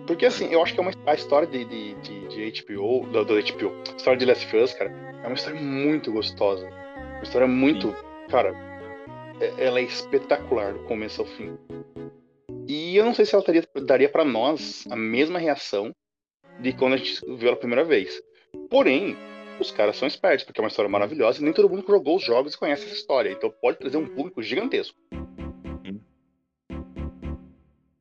Porque 0.06 0.26
assim, 0.26 0.52
eu 0.52 0.62
acho 0.62 0.74
que 0.74 0.80
é 0.80 0.82
uma, 0.82 0.92
a 1.06 1.14
história 1.14 1.46
de, 1.46 1.64
de, 1.64 1.94
de, 1.94 2.50
de 2.50 2.62
HBO, 2.62 3.06
do, 3.06 3.24
do 3.24 3.34
HBO, 3.34 3.74
a 3.92 3.96
história 3.96 4.18
de 4.18 4.26
Last 4.26 4.46
of 4.46 4.56
Us, 4.56 4.74
cara, 4.74 4.90
é 5.22 5.26
uma 5.26 5.34
história 5.34 5.60
muito 5.60 6.12
gostosa. 6.12 6.68
Uma 6.68 7.22
história 7.22 7.48
muito, 7.48 7.88
Sim. 7.88 7.94
cara, 8.28 8.54
é, 9.40 9.66
ela 9.66 9.80
é 9.80 9.82
espetacular 9.82 10.74
do 10.74 10.80
começo 10.80 11.22
ao 11.22 11.26
fim. 11.26 11.56
E 12.68 12.96
eu 12.96 13.04
não 13.04 13.14
sei 13.14 13.24
se 13.24 13.34
ela 13.34 13.44
daria 13.82 14.08
para 14.08 14.24
nós 14.24 14.86
a 14.90 14.96
mesma 14.96 15.38
reação 15.38 15.94
de 16.60 16.72
quando 16.72 16.94
a 16.94 16.96
gente 16.96 17.20
viu 17.36 17.48
ela 17.48 17.56
a 17.56 17.60
primeira 17.60 17.84
vez. 17.84 18.22
Porém, 18.70 19.16
os 19.60 19.70
caras 19.70 19.96
são 19.96 20.08
espertos, 20.08 20.44
porque 20.44 20.60
é 20.60 20.62
uma 20.62 20.68
história 20.68 20.90
maravilhosa 20.90 21.40
e 21.40 21.44
nem 21.44 21.52
todo 21.52 21.68
mundo 21.68 21.82
que 21.82 21.92
jogou 21.92 22.16
os 22.16 22.24
jogos 22.24 22.56
conhece 22.56 22.84
essa 22.84 22.94
história. 22.94 23.30
Então 23.30 23.50
pode 23.50 23.78
trazer 23.78 23.96
um 23.96 24.06
público 24.06 24.42
gigantesco. 24.42 24.96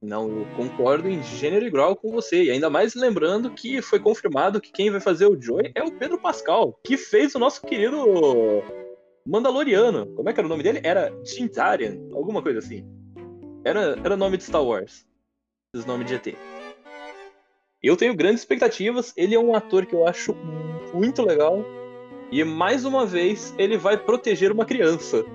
Não, 0.01 0.27
eu 0.29 0.45
concordo 0.57 1.07
em 1.07 1.23
gênero 1.23 1.65
e 1.65 1.69
grau 1.69 1.95
com 1.95 2.11
você. 2.11 2.43
E 2.43 2.51
ainda 2.51 2.69
mais 2.69 2.93
lembrando 2.93 3.49
que 3.49 3.81
foi 3.81 3.99
confirmado 3.99 4.59
que 4.59 4.71
quem 4.71 4.91
vai 4.91 4.99
fazer 4.99 5.25
o 5.27 5.41
Joey 5.41 5.71
é 5.73 5.81
o 5.81 5.91
Pedro 5.91 6.19
Pascal, 6.19 6.77
que 6.83 6.97
fez 6.97 7.33
o 7.35 7.39
nosso 7.39 7.61
querido 7.61 7.97
Mandaloriano. 9.25 10.07
Como 10.07 10.29
é 10.29 10.33
que 10.33 10.39
era 10.39 10.45
o 10.45 10.49
nome 10.49 10.61
dele? 10.61 10.81
Era 10.83 11.09
Tintarian, 11.23 11.97
alguma 12.13 12.43
coisa 12.43 12.59
assim. 12.59 12.85
Era, 13.63 13.97
era 14.03 14.17
nome 14.17 14.35
de 14.35 14.43
Star 14.43 14.63
Wars. 14.63 15.07
Esse 15.73 15.87
nome 15.87 16.03
de 16.03 16.15
ET. 16.15 16.35
Eu 17.83 17.97
tenho 17.97 18.15
grandes 18.15 18.39
expectativas. 18.39 19.13
Ele 19.17 19.35
é 19.35 19.39
um 19.39 19.53
ator 19.53 19.85
que 19.85 19.93
eu 19.93 20.07
acho 20.07 20.33
muito 20.93 21.21
legal. 21.21 21.65
E 22.31 22.43
mais 22.43 22.85
uma 22.85 23.05
vez, 23.05 23.53
ele 23.57 23.77
vai 23.77 23.97
proteger 23.97 24.51
uma 24.51 24.65
criança. 24.65 25.25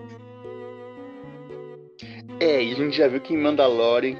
É, 2.40 2.62
e 2.62 2.72
a 2.72 2.74
gente 2.74 2.96
já 2.96 3.06
viu 3.06 3.20
que 3.20 3.34
em 3.34 3.36
Mandalorian 3.36 4.16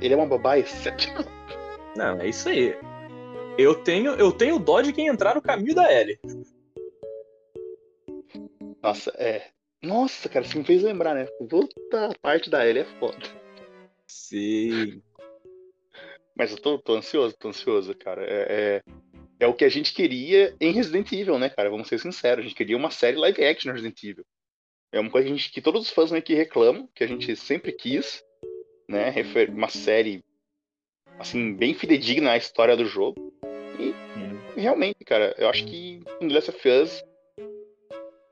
ele 0.00 0.14
é 0.14 0.16
uma 0.16 0.26
excepcional. 0.58 1.24
Não, 1.96 2.20
é 2.20 2.28
isso 2.28 2.48
aí. 2.48 2.74
eu 3.58 3.74
tenho, 3.74 4.12
eu 4.12 4.32
tenho 4.32 4.58
dó 4.58 4.80
de 4.80 4.92
quem 4.92 5.08
entrar 5.08 5.34
no 5.34 5.42
caminho 5.42 5.74
da 5.74 5.92
Ellie. 5.92 6.18
Nossa, 8.82 9.12
é. 9.16 9.48
Nossa, 9.82 10.28
cara, 10.28 10.44
você 10.44 10.58
me 10.58 10.64
fez 10.64 10.82
lembrar, 10.82 11.14
né? 11.14 11.26
Puta 11.48 12.10
parte 12.22 12.48
da 12.48 12.66
Ellie 12.66 12.82
é 12.82 12.98
foda. 12.98 13.18
Sim. 14.06 15.02
Mas 16.36 16.50
eu 16.50 16.58
tô, 16.58 16.78
tô 16.78 16.94
ansioso, 16.94 17.34
tô 17.38 17.48
ansioso, 17.48 17.94
cara. 17.94 18.22
É, 18.22 18.46
é, 18.48 18.82
é, 19.40 19.46
o 19.46 19.54
que 19.54 19.64
a 19.64 19.68
gente 19.68 19.94
queria 19.94 20.54
em 20.60 20.72
Resident 20.72 21.10
Evil, 21.12 21.38
né, 21.38 21.48
cara? 21.48 21.70
Vamos 21.70 21.88
ser 21.88 21.98
sinceros. 21.98 22.44
A 22.44 22.48
gente 22.48 22.54
queria 22.54 22.76
uma 22.76 22.90
série 22.90 23.16
live 23.16 23.42
action 23.42 23.70
no 23.70 23.74
Resident 23.74 24.02
Evil. 24.02 24.24
É 24.92 25.00
uma 25.00 25.10
coisa 25.10 25.26
que, 25.26 25.34
gente, 25.34 25.50
que 25.50 25.62
todos 25.62 25.82
os 25.82 25.90
fãs 25.90 26.12
aqui 26.12 26.34
reclamam, 26.34 26.88
que 26.94 27.02
a 27.02 27.06
gente 27.06 27.34
sempre 27.36 27.72
quis, 27.72 28.22
né? 28.88 29.14
Uma 29.48 29.68
série, 29.68 30.22
assim, 31.18 31.54
bem 31.54 31.74
fidedigna 31.74 32.32
à 32.32 32.36
história 32.36 32.76
do 32.76 32.84
jogo. 32.84 33.32
E 33.78 34.60
realmente, 34.60 35.04
cara, 35.04 35.34
eu 35.38 35.48
acho 35.48 35.64
que 35.64 36.02
em 36.20 36.28
The 36.28 36.34
Last 36.34 36.50
of 36.50 36.68
Us, 36.68 37.04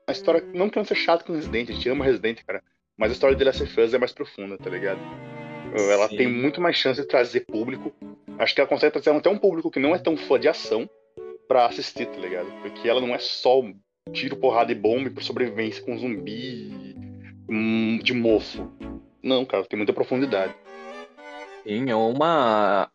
a 0.07 0.11
história, 0.11 0.41
não 0.53 0.69
querendo 0.69 0.87
ser 0.87 0.95
chato 0.95 1.25
com 1.25 1.33
Resident, 1.33 1.69
a 1.69 1.73
gente 1.73 1.89
ama 1.89 2.05
Resident, 2.05 2.43
cara, 2.45 2.63
mas 2.97 3.11
a 3.11 3.13
história 3.13 3.35
de 3.35 3.39
The 3.39 3.45
Last 3.45 3.63
of 3.63 3.81
Us 3.81 3.93
é 3.93 3.97
mais 3.97 4.13
profunda, 4.13 4.57
tá 4.57 4.69
ligado? 4.69 4.99
Ela 5.75 6.07
Sim. 6.07 6.17
tem 6.17 6.27
muito 6.27 6.61
mais 6.61 6.77
chance 6.77 7.01
de 7.01 7.07
trazer 7.07 7.41
público. 7.41 7.91
Acho 8.37 8.53
que 8.55 8.61
ela 8.61 8.69
consegue 8.69 8.93
trazer 8.93 9.09
até 9.09 9.29
um 9.29 9.37
público 9.37 9.69
que 9.69 9.79
não 9.79 9.93
é 9.93 9.99
tão 9.99 10.15
fã 10.15 10.39
de 10.39 10.47
ação 10.47 10.89
pra 11.47 11.65
assistir, 11.65 12.05
tá 12.07 12.17
ligado? 12.17 12.47
Porque 12.61 12.87
ela 12.87 13.01
não 13.01 13.13
é 13.13 13.19
só 13.19 13.61
tiro, 14.11 14.35
porrada 14.37 14.71
e 14.71 14.75
bomba 14.75 15.09
por 15.09 15.23
sobrevivência 15.23 15.83
com 15.83 15.97
zumbi 15.97 16.95
hum, 17.49 17.99
de 18.01 18.13
mofo. 18.13 18.71
Não, 19.21 19.45
cara, 19.45 19.65
tem 19.65 19.77
muita 19.77 19.93
profundidade. 19.93 20.53
Sim, 21.63 21.89
é 21.89 21.95
uma 21.95 22.89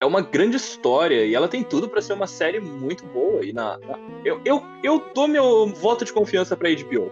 é 0.00 0.06
uma 0.06 0.20
grande 0.20 0.56
história 0.56 1.24
e 1.24 1.34
ela 1.34 1.48
tem 1.48 1.62
tudo 1.62 1.88
para 1.88 2.02
ser 2.02 2.12
uma 2.12 2.26
série 2.26 2.60
muito 2.60 3.04
boa. 3.06 3.44
E 3.44 3.52
na, 3.52 3.78
na, 3.78 3.98
eu, 4.24 4.40
eu, 4.44 4.62
eu 4.82 5.12
dou 5.14 5.28
meu 5.28 5.66
voto 5.68 6.04
de 6.04 6.12
confiança 6.12 6.56
pra 6.56 6.70
HBO. 6.70 7.10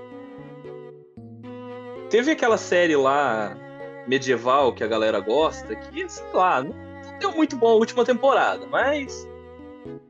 Teve 2.10 2.32
aquela 2.32 2.58
série 2.58 2.96
lá 2.96 3.56
medieval 4.06 4.72
que 4.74 4.82
a 4.82 4.86
galera 4.86 5.20
gosta, 5.20 5.74
que, 5.74 6.08
sei 6.08 6.24
lá, 6.32 6.62
não 6.62 7.18
deu 7.18 7.32
muito 7.32 7.56
bom 7.56 7.68
a 7.68 7.74
última 7.74 8.04
temporada, 8.04 8.66
mas 8.66 9.26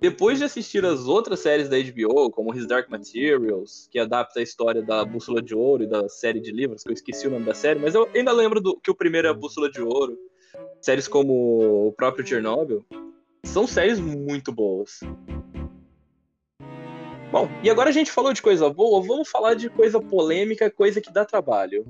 depois 0.01 0.39
de 0.39 0.45
assistir 0.45 0.85
as 0.85 1.07
outras 1.07 1.41
séries 1.41 1.69
da 1.69 1.77
HBO, 1.79 2.31
como 2.31 2.55
His 2.55 2.67
Dark 2.67 2.91
Materials, 2.91 3.89
que 3.91 3.99
adapta 3.99 4.41
a 4.41 4.43
história 4.43 4.83
da 4.83 5.05
Bússola 5.05 5.41
de 5.41 5.55
Ouro 5.55 5.85
e 5.85 5.87
da 5.87 6.09
série 6.09 6.41
de 6.41 6.53
livros, 6.53 6.83
que 6.83 6.91
eu 6.91 6.95
esqueci 6.95 7.27
o 7.27 7.31
nome 7.31 7.47
da 7.47 7.55
série, 7.55 7.79
mas 7.79 7.95
eu 7.95 8.09
ainda 8.15 8.33
lembro 8.33 8.61
do, 8.61 8.79
que 8.81 8.91
o 8.91 8.95
primeiro 8.95 9.29
é 9.29 9.31
a 9.31 9.35
Bússola 9.35 9.71
de 9.71 9.81
Ouro, 9.81 10.19
séries 10.81 11.09
como 11.09 11.87
o 11.89 11.93
próprio 11.93 12.27
Chernobyl, 12.27 12.85
são 13.45 13.67
séries 13.67 13.99
muito 13.99 14.53
boas. 14.53 15.01
Bom, 17.31 17.49
e 17.63 17.71
agora 17.71 17.89
a 17.89 17.93
gente 17.93 18.11
falou 18.11 18.33
de 18.33 18.43
coisa 18.43 18.69
boa, 18.69 19.03
vamos 19.03 19.29
falar 19.29 19.55
de 19.55 19.71
coisa 19.71 19.99
polêmica, 19.99 20.71
coisa 20.71 21.01
que 21.01 21.11
dá 21.11 21.25
trabalho. 21.25 21.87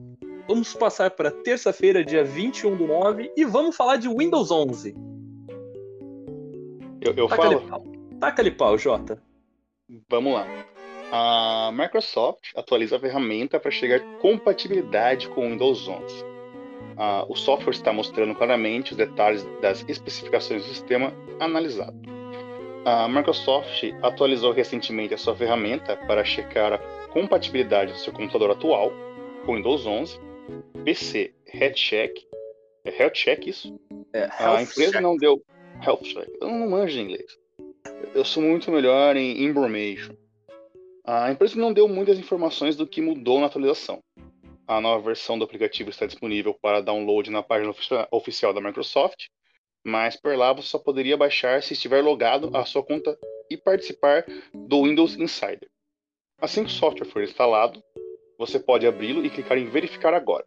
Vamos 0.53 0.75
passar 0.75 1.11
para 1.11 1.31
terça-feira, 1.31 2.05
dia 2.05 2.23
21 2.23 2.77
do 2.77 2.87
9, 2.87 3.33
e 3.35 3.43
vamos 3.43 3.75
falar 3.75 3.97
de 3.97 4.07
Windows 4.07 4.51
11. 4.51 4.95
Eu, 7.01 7.15
eu 7.17 7.27
Taca 7.27 7.43
falo? 7.43 7.93
Taca-lhe 8.21 8.51
pau, 8.51 8.77
Jota. 8.77 9.19
Vamos 10.11 10.35
lá. 10.35 10.47
A 11.11 11.73
Microsoft 11.73 12.51
atualiza 12.55 12.97
a 12.97 13.01
ferramenta 13.01 13.59
para 13.59 13.71
chegar 13.71 14.01
compatibilidade 14.19 15.27
com 15.31 15.47
o 15.47 15.51
Windows 15.51 15.89
11. 15.89 16.23
Ah, 16.99 17.25
o 17.31 17.35
software 17.35 17.73
está 17.73 17.91
mostrando 17.91 18.35
claramente 18.35 18.91
os 18.91 18.99
detalhes 18.99 19.49
das 19.63 19.83
especificações 19.89 20.65
do 20.65 20.69
sistema 20.69 21.15
analisado. 21.41 21.99
A 22.85 23.09
Microsoft 23.09 23.85
atualizou 24.03 24.53
recentemente 24.53 25.15
a 25.15 25.19
sua 25.19 25.35
ferramenta 25.35 25.97
para 26.07 26.23
checar 26.23 26.75
a 26.75 26.79
compatibilidade 27.09 27.93
do 27.93 27.99
seu 27.99 28.13
computador 28.13 28.51
atual 28.51 28.93
com 29.47 29.53
o 29.53 29.57
Windows 29.57 29.87
11, 29.87 30.32
PC 30.85 31.35
Health 31.53 31.75
Check. 31.75 32.19
É 32.85 33.03
Health 33.03 33.13
Check 33.13 33.47
isso? 33.47 33.79
É, 34.13 34.29
a 34.39 34.63
empresa 34.63 34.93
check. 34.93 35.01
não 35.01 35.17
deu 35.17 35.43
Health 35.85 36.03
Check. 36.03 36.29
Eu 36.41 36.49
não 36.49 36.69
manjo 36.69 36.99
em 36.99 37.03
inglês. 37.03 37.39
Eu 38.15 38.25
sou 38.25 38.43
muito 38.43 38.71
melhor 38.71 39.17
em 39.17 39.45
information. 39.45 40.15
A 41.05 41.33
empresa 41.33 41.59
não 41.59 41.73
deu 41.73 41.89
muitas 41.89 42.19
informações 42.19 42.77
do 42.77 42.87
que 42.87 43.01
mudou 43.01 43.41
na 43.41 43.47
atualização. 43.47 44.03
A 44.67 44.81
nova 44.81 45.05
versão 45.05 45.39
do 45.39 45.45
aplicativo 45.45 45.91
está 45.91 46.07
disponível 46.07 46.55
para 46.55 46.81
download 46.81 47.31
na 47.31 47.43
página 47.43 47.75
oficial 48.11 48.55
da 48.55 48.61
Microsoft, 48.61 49.27
mas 49.85 50.17
por 50.17 50.37
lá 50.37 50.53
você 50.53 50.69
só 50.69 50.79
poderia 50.79 51.17
baixar 51.17 51.63
se 51.63 51.73
estiver 51.73 52.03
logado 52.03 52.51
à 52.57 52.65
sua 52.65 52.85
conta 52.85 53.19
e 53.51 53.57
participar 53.57 54.25
do 54.55 54.85
Windows 54.85 55.17
Insider. 55.17 55.69
Assim 56.41 56.65
que 56.65 56.71
o 56.71 56.73
software 56.73 57.07
for 57.07 57.23
instalado, 57.23 57.83
você 58.45 58.59
pode 58.59 58.85
abri-lo 58.85 59.25
e 59.25 59.31
clicar 59.31 59.57
em 59.57 59.67
Verificar 59.67 60.13
agora, 60.13 60.45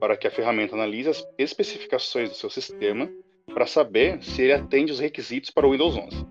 para 0.00 0.16
que 0.16 0.26
a 0.26 0.30
ferramenta 0.30 0.74
analise 0.74 1.10
as 1.10 1.22
especificações 1.36 2.30
do 2.30 2.34
seu 2.34 2.48
sistema 2.48 3.10
para 3.52 3.66
saber 3.66 4.22
se 4.22 4.40
ele 4.40 4.54
atende 4.54 4.90
os 4.90 4.98
requisitos 4.98 5.50
para 5.50 5.66
o 5.66 5.72
Windows 5.72 5.94
11. 5.96 6.26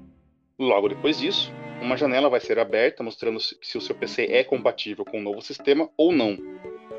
Logo 0.58 0.90
depois 0.90 1.20
disso, 1.20 1.54
uma 1.80 1.96
janela 1.96 2.28
vai 2.28 2.40
ser 2.40 2.58
aberta 2.58 3.04
mostrando 3.04 3.40
se 3.40 3.78
o 3.78 3.82
seu 3.82 3.94
PC 3.94 4.26
é 4.32 4.44
compatível 4.44 5.06
com 5.06 5.20
o 5.20 5.22
novo 5.22 5.44
sistema 5.44 5.88
ou 5.96 6.12
não, 6.12 6.38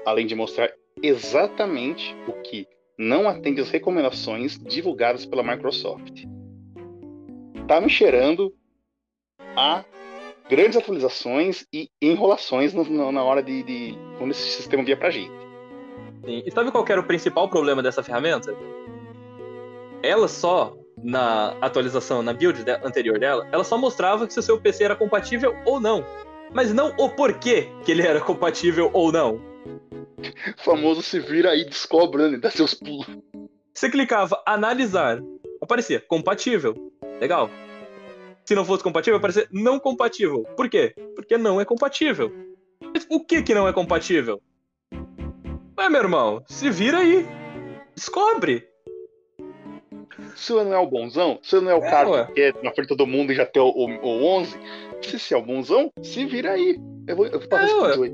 além 0.05 0.25
de 0.25 0.37
mostrar 0.37 0.73
exatamente 1.03 2.15
o 2.29 2.33
que 2.43 2.69
não 2.97 3.29
atende 3.29 3.61
às 3.61 3.71
recomendações 3.71 4.57
divulgadas 4.57 5.27
pela 5.27 5.43
Microsoft. 5.43 6.23
Tá 7.67 7.81
me 7.81 7.91
cheirando 7.91 8.55
a 9.57 9.85
grandes 10.49 10.77
atualizações 10.77 11.67
e 11.73 11.89
enrolações 12.01 12.73
no, 12.73 12.85
no, 12.85 13.13
na 13.13 13.23
hora 13.23 13.43
de, 13.43 13.63
de, 13.63 13.99
quando 14.19 14.31
esse 14.31 14.43
sistema 14.43 14.85
via 14.85 14.97
pra 14.97 15.11
gente. 15.11 15.33
Sim. 16.25 16.43
E 16.45 16.51
sabe 16.51 16.71
qual 16.71 16.85
era 16.89 17.01
o 17.01 17.05
principal 17.07 17.49
problema 17.49 17.83
dessa 17.83 18.03
ferramenta? 18.03 18.55
Ela 20.03 20.29
só, 20.29 20.77
na 21.03 21.57
atualização, 21.61 22.23
na 22.23 22.33
build 22.33 22.65
de, 22.65 22.71
anterior 22.71 23.19
dela, 23.19 23.47
ela 23.53 23.65
só 23.65 23.77
mostrava 23.77 24.27
que 24.27 24.33
se 24.33 24.41
o 24.41 24.43
seu 24.43 24.61
PC 24.61 24.85
era 24.85 24.97
compatível 24.97 25.55
ou 25.65 25.81
não. 25.81 26.05
Mas 26.53 26.73
não 26.73 26.95
o 26.99 27.09
porquê 27.09 27.69
que 27.85 27.91
ele 27.91 28.03
era 28.03 28.21
compatível 28.21 28.91
ou 28.93 29.11
não. 29.11 29.35
O 29.37 29.43
famoso 30.63 31.03
se 31.03 31.19
vira 31.19 31.51
aí, 31.51 31.65
descobre, 31.65 32.29
né? 32.29 32.39
Dá 32.39 32.51
seus 32.51 32.75
pulos. 32.75 33.07
Você 33.75 33.91
clicava 33.91 34.43
analisar, 34.47 35.21
aparecia 35.61 36.01
compatível. 36.01 36.93
Legal. 37.21 37.51
Se 38.47 38.55
não 38.55 38.65
fosse 38.65 38.85
compatível, 38.85 39.19
aparecia 39.19 39.49
não 39.51 39.81
compatível. 39.81 40.45
Por 40.57 40.71
quê? 40.71 40.95
Porque 41.17 41.37
não 41.37 41.61
é 41.61 41.65
compatível. 41.65 42.33
Mas 42.95 43.05
o 43.11 43.19
que 43.19 43.43
que 43.43 43.53
não 43.53 43.67
é 43.67 43.73
compatível? 43.73 44.41
Ué, 45.77 45.89
meu 45.89 46.01
irmão, 46.01 46.43
se 46.47 46.71
vira 46.71 46.99
aí. 46.99 47.27
Descobre. 47.95 48.65
Se 50.37 50.53
você 50.53 50.65
não 50.65 50.75
é 50.75 50.79
o 50.79 50.87
bonzão, 50.87 51.41
se 51.43 51.51
você 51.51 51.61
não 51.61 51.73
é 51.73 51.75
o 51.75 51.85
é, 51.85 51.91
cara 51.91 52.09
ué. 52.09 52.29
que 52.33 52.41
é 52.41 52.53
na 52.63 52.71
frente 52.73 52.89
todo 52.89 53.07
mundo 53.07 53.33
e 53.33 53.35
já 53.35 53.45
tem 53.45 53.61
o, 53.61 53.67
o, 53.67 53.85
o 53.85 54.25
11, 54.39 54.57
se 55.03 55.19
você 55.19 55.35
é 55.35 55.37
o 55.37 55.43
bonzão, 55.43 55.91
se 56.01 56.25
vira 56.25 56.53
aí. 56.53 56.79
Eu 57.09 57.17
vou, 57.17 57.27
eu 57.27 57.41
vou 57.41 57.49
fazer 57.49 58.07
é, 58.07 58.13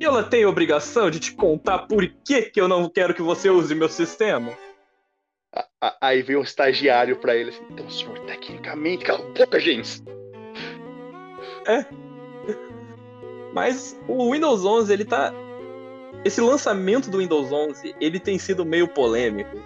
E 0.00 0.04
ela 0.04 0.22
tem 0.22 0.46
obrigação 0.46 1.10
de 1.10 1.18
te 1.18 1.32
contar 1.32 1.88
por 1.88 2.06
que, 2.24 2.42
que 2.42 2.60
eu 2.60 2.68
não 2.68 2.88
quero 2.88 3.12
que 3.12 3.22
você 3.22 3.50
use 3.50 3.74
meu 3.74 3.88
sistema? 3.88 4.52
Aí 6.00 6.22
vem 6.22 6.36
um 6.36 6.42
estagiário 6.42 7.16
para 7.16 7.36
ele 7.36 7.50
assim, 7.50 7.64
então, 7.70 7.88
senhor, 7.90 8.18
tecnicamente, 8.20 9.04
cala 9.04 9.20
a 9.20 9.32
boca, 9.32 9.60
gente. 9.60 10.02
É. 11.66 11.84
Mas 13.52 13.98
o 14.08 14.32
Windows 14.32 14.64
11, 14.64 14.92
ele 14.92 15.04
tá 15.04 15.32
esse 16.24 16.40
lançamento 16.40 17.08
do 17.08 17.18
Windows 17.18 17.52
11 17.52 17.94
ele 18.00 18.18
tem 18.18 18.38
sido 18.38 18.64
meio 18.64 18.88
polêmico, 18.88 19.56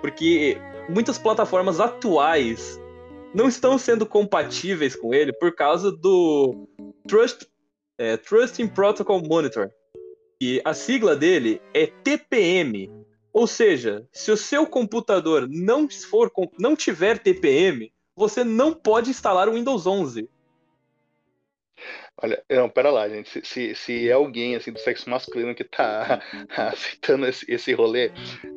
porque 0.00 0.56
muitas 0.88 1.18
plataformas 1.18 1.80
atuais 1.80 2.80
não 3.34 3.48
estão 3.48 3.76
sendo 3.76 4.06
compatíveis 4.06 4.94
com 4.94 5.12
ele 5.12 5.32
por 5.32 5.54
causa 5.54 5.90
do 5.90 6.68
Trust, 7.08 7.46
é, 7.98 8.16
Trusting 8.16 8.68
Protocol 8.68 9.20
Monitor. 9.22 9.70
E 10.40 10.60
a 10.64 10.72
sigla 10.72 11.16
dele 11.16 11.60
é 11.72 11.86
TPM. 11.86 12.90
Ou 13.34 13.48
seja, 13.48 14.06
se 14.12 14.30
o 14.30 14.36
seu 14.36 14.64
computador 14.64 15.48
não 15.50 15.88
for 15.90 16.30
não 16.56 16.76
tiver 16.76 17.18
TPM, 17.18 17.92
você 18.14 18.44
não 18.44 18.72
pode 18.72 19.10
instalar 19.10 19.48
o 19.48 19.54
Windows 19.54 19.88
11. 19.88 20.30
Olha, 22.22 22.40
não, 22.48 22.68
pera 22.68 22.92
lá, 22.92 23.08
gente. 23.08 23.28
Se, 23.28 23.44
se, 23.44 23.74
se, 23.74 24.08
é 24.08 24.12
alguém 24.12 24.54
assim 24.54 24.70
do 24.70 24.78
sexo 24.78 25.10
masculino 25.10 25.52
que 25.52 25.64
tá 25.64 26.22
aceitando 26.56 27.26
esse, 27.26 27.44
esse 27.52 27.72
rolê, 27.72 28.12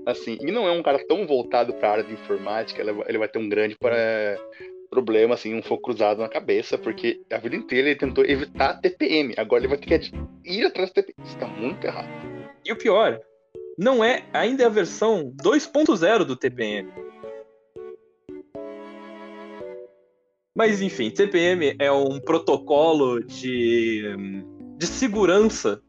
assim, 0.05 0.37
e 0.39 0.51
não 0.51 0.67
é 0.67 0.71
um 0.71 0.83
cara 0.83 1.03
tão 1.07 1.25
voltado 1.25 1.73
para 1.73 1.89
a 1.89 1.91
área 1.93 2.03
de 2.03 2.13
informática, 2.13 2.79
ele, 2.79 3.17
vai 3.17 3.27
ter 3.27 3.39
um 3.39 3.49
grande 3.49 3.75
para, 3.75 4.37
problema, 4.91 5.33
assim, 5.33 5.55
um 5.55 5.63
fogo 5.63 5.81
cruzado 5.81 6.21
na 6.21 6.29
cabeça, 6.29 6.77
porque 6.77 7.19
a 7.31 7.39
vida 7.39 7.55
inteira 7.55 7.89
ele 7.89 7.99
tentou 7.99 8.23
evitar 8.23 8.79
TPM. 8.79 9.33
Agora 9.37 9.61
ele 9.61 9.69
vai 9.69 9.79
ter 9.79 9.99
que 9.99 10.11
ir 10.45 10.65
atrás 10.67 10.91
do 10.91 10.93
TPM. 10.93 11.27
Isso 11.27 11.37
tá 11.39 11.47
muito 11.47 11.83
errado. 11.83 12.07
E 12.63 12.71
o 12.71 12.77
pior, 12.77 13.19
não 13.77 14.03
é 14.03 14.25
ainda 14.33 14.63
é 14.63 14.65
a 14.65 14.69
versão 14.69 15.31
2.0 15.43 16.23
do 16.23 16.35
TPM. 16.35 16.91
Mas 20.55 20.81
enfim, 20.81 21.11
TPM 21.11 21.75
é 21.77 21.91
um 21.91 22.19
protocolo 22.19 23.23
de, 23.23 24.01
de 24.75 24.87
segurança 24.87 25.79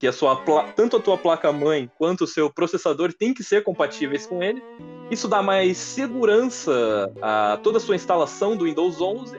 que 0.00 0.06
a 0.06 0.12
sua 0.12 0.36
tanto 0.74 0.96
a 0.96 1.00
tua 1.00 1.16
placa-mãe 1.16 1.90
quanto 1.96 2.24
o 2.24 2.26
seu 2.26 2.52
processador 2.52 3.12
tem 3.12 3.32
que 3.32 3.44
ser 3.44 3.62
compatíveis 3.62 4.26
com 4.26 4.42
ele. 4.42 4.62
Isso 5.10 5.28
dá 5.28 5.40
mais 5.40 5.76
segurança 5.76 7.12
a 7.22 7.58
toda 7.62 7.78
a 7.78 7.80
sua 7.80 7.94
instalação 7.94 8.56
do 8.56 8.64
Windows 8.64 9.00
11 9.00 9.36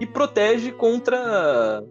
e 0.00 0.06
protege 0.06 0.72
contra 0.72 1.82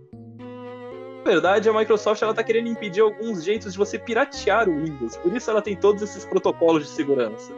verdade, 1.23 1.69
a 1.69 1.73
Microsoft 1.73 2.21
ela 2.21 2.33
tá 2.33 2.43
querendo 2.43 2.67
impedir 2.67 3.01
alguns 3.01 3.43
jeitos 3.43 3.73
de 3.73 3.77
você 3.77 3.97
piratear 3.97 4.67
o 4.67 4.83
Windows. 4.83 5.17
Por 5.17 5.35
isso 5.35 5.49
ela 5.49 5.61
tem 5.61 5.75
todos 5.75 6.01
esses 6.01 6.25
protocolos 6.25 6.83
de 6.83 6.89
segurança. 6.89 7.53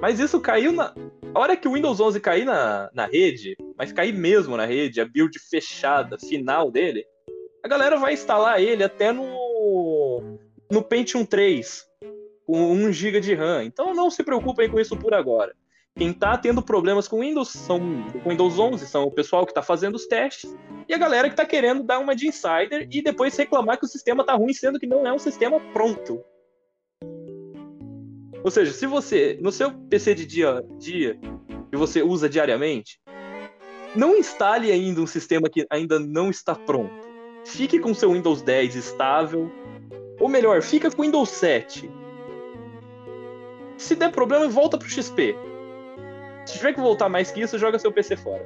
Mas 0.00 0.18
isso 0.18 0.40
caiu 0.40 0.72
na. 0.72 0.94
A 1.34 1.38
hora 1.38 1.56
que 1.56 1.68
o 1.68 1.72
Windows 1.74 2.00
11 2.00 2.18
cair 2.20 2.44
na, 2.44 2.90
na 2.92 3.06
rede, 3.06 3.56
mas 3.76 3.92
cair 3.92 4.12
mesmo 4.12 4.56
na 4.56 4.64
rede, 4.64 5.00
a 5.00 5.04
build 5.04 5.38
fechada, 5.38 6.18
final 6.18 6.70
dele, 6.70 7.04
a 7.62 7.68
galera 7.68 7.96
vai 7.96 8.14
instalar 8.14 8.60
ele 8.60 8.82
até 8.82 9.12
no, 9.12 10.38
no 10.70 10.82
Pentium 10.82 11.24
3, 11.24 11.84
com 12.46 12.72
1 12.72 12.92
GB 12.92 13.20
de 13.20 13.34
RAM. 13.34 13.64
Então 13.64 13.94
não 13.94 14.10
se 14.10 14.24
preocupem 14.24 14.68
com 14.68 14.80
isso 14.80 14.96
por 14.96 15.14
agora. 15.14 15.54
Quem 15.96 16.10
está 16.10 16.36
tendo 16.38 16.62
problemas 16.62 17.08
com 17.08 17.20
Windows 17.20 17.48
são 17.48 17.80
com 18.22 18.30
Windows 18.30 18.58
11 18.58 18.86
são 18.86 19.04
o 19.04 19.10
pessoal 19.10 19.44
que 19.44 19.50
está 19.50 19.62
fazendo 19.62 19.96
os 19.96 20.06
testes 20.06 20.56
e 20.88 20.94
a 20.94 20.98
galera 20.98 21.28
que 21.28 21.34
está 21.34 21.44
querendo 21.44 21.82
dar 21.82 21.98
uma 21.98 22.14
de 22.14 22.28
insider 22.28 22.88
e 22.90 23.02
depois 23.02 23.36
reclamar 23.36 23.78
que 23.78 23.84
o 23.84 23.88
sistema 23.88 24.22
está 24.22 24.34
ruim, 24.34 24.52
sendo 24.52 24.78
que 24.78 24.86
não 24.86 25.06
é 25.06 25.12
um 25.12 25.18
sistema 25.18 25.60
pronto. 25.72 26.22
Ou 28.42 28.50
seja, 28.50 28.72
se 28.72 28.86
você 28.86 29.38
no 29.42 29.52
seu 29.52 29.72
PC 29.72 30.14
de 30.14 30.26
dia 30.26 30.58
a 30.58 30.62
dia 30.78 31.18
que 31.70 31.76
você 31.76 32.02
usa 32.02 32.28
diariamente, 32.28 32.98
não 33.94 34.16
instale 34.16 34.70
ainda 34.70 35.00
um 35.00 35.06
sistema 35.06 35.50
que 35.50 35.66
ainda 35.68 35.98
não 35.98 36.30
está 36.30 36.54
pronto. 36.54 37.08
Fique 37.44 37.78
com 37.78 37.92
seu 37.92 38.12
Windows 38.12 38.42
10 38.42 38.76
estável, 38.76 39.50
ou 40.18 40.28
melhor, 40.28 40.62
fica 40.62 40.90
com 40.90 41.02
o 41.02 41.04
Windows 41.04 41.30
7. 41.30 41.90
Se 43.76 43.96
der 43.96 44.12
problema, 44.12 44.48
volta 44.48 44.78
pro 44.78 44.88
XP 44.88 45.34
se 46.50 46.58
tiver 46.58 46.74
que 46.74 46.80
voltar 46.80 47.08
mais 47.08 47.30
que 47.30 47.40
isso, 47.40 47.58
joga 47.58 47.78
seu 47.78 47.92
PC 47.92 48.16
fora. 48.16 48.44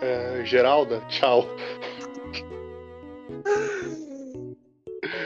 É, 0.00 0.44
Geralda, 0.44 1.00
tchau. 1.08 1.46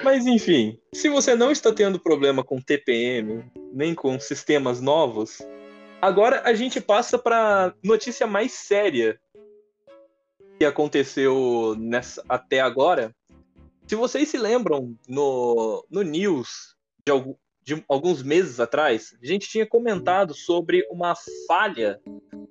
Mas 0.03 0.27
enfim, 0.27 0.79
se 0.95 1.09
você 1.09 1.35
não 1.35 1.51
está 1.51 1.73
tendo 1.73 2.01
problema 2.01 2.43
com 2.43 2.61
TPM, 2.61 3.45
nem 3.73 3.95
com 3.95 4.19
sistemas 4.19 4.81
novos, 4.81 5.39
agora 6.01 6.43
a 6.45 6.55
gente 6.55 6.81
passa 6.81 7.19
para 7.19 7.75
notícia 7.83 8.27
mais 8.27 8.53
séria 8.53 9.21
que 10.59 10.65
aconteceu 10.65 11.75
nessa, 11.79 12.23
até 12.29 12.61
agora. 12.61 13.15
Se 13.87 13.95
vocês 13.95 14.29
se 14.29 14.39
lembram, 14.39 14.97
no, 15.09 15.85
no 15.91 16.03
news 16.03 16.77
de, 17.05 17.13
de 17.71 17.85
alguns 17.89 18.21
meses 18.21 18.59
atrás, 18.59 19.17
a 19.23 19.27
gente 19.27 19.49
tinha 19.49 19.65
comentado 19.65 20.35
sobre 20.35 20.85
uma 20.91 21.15
falha 21.47 22.01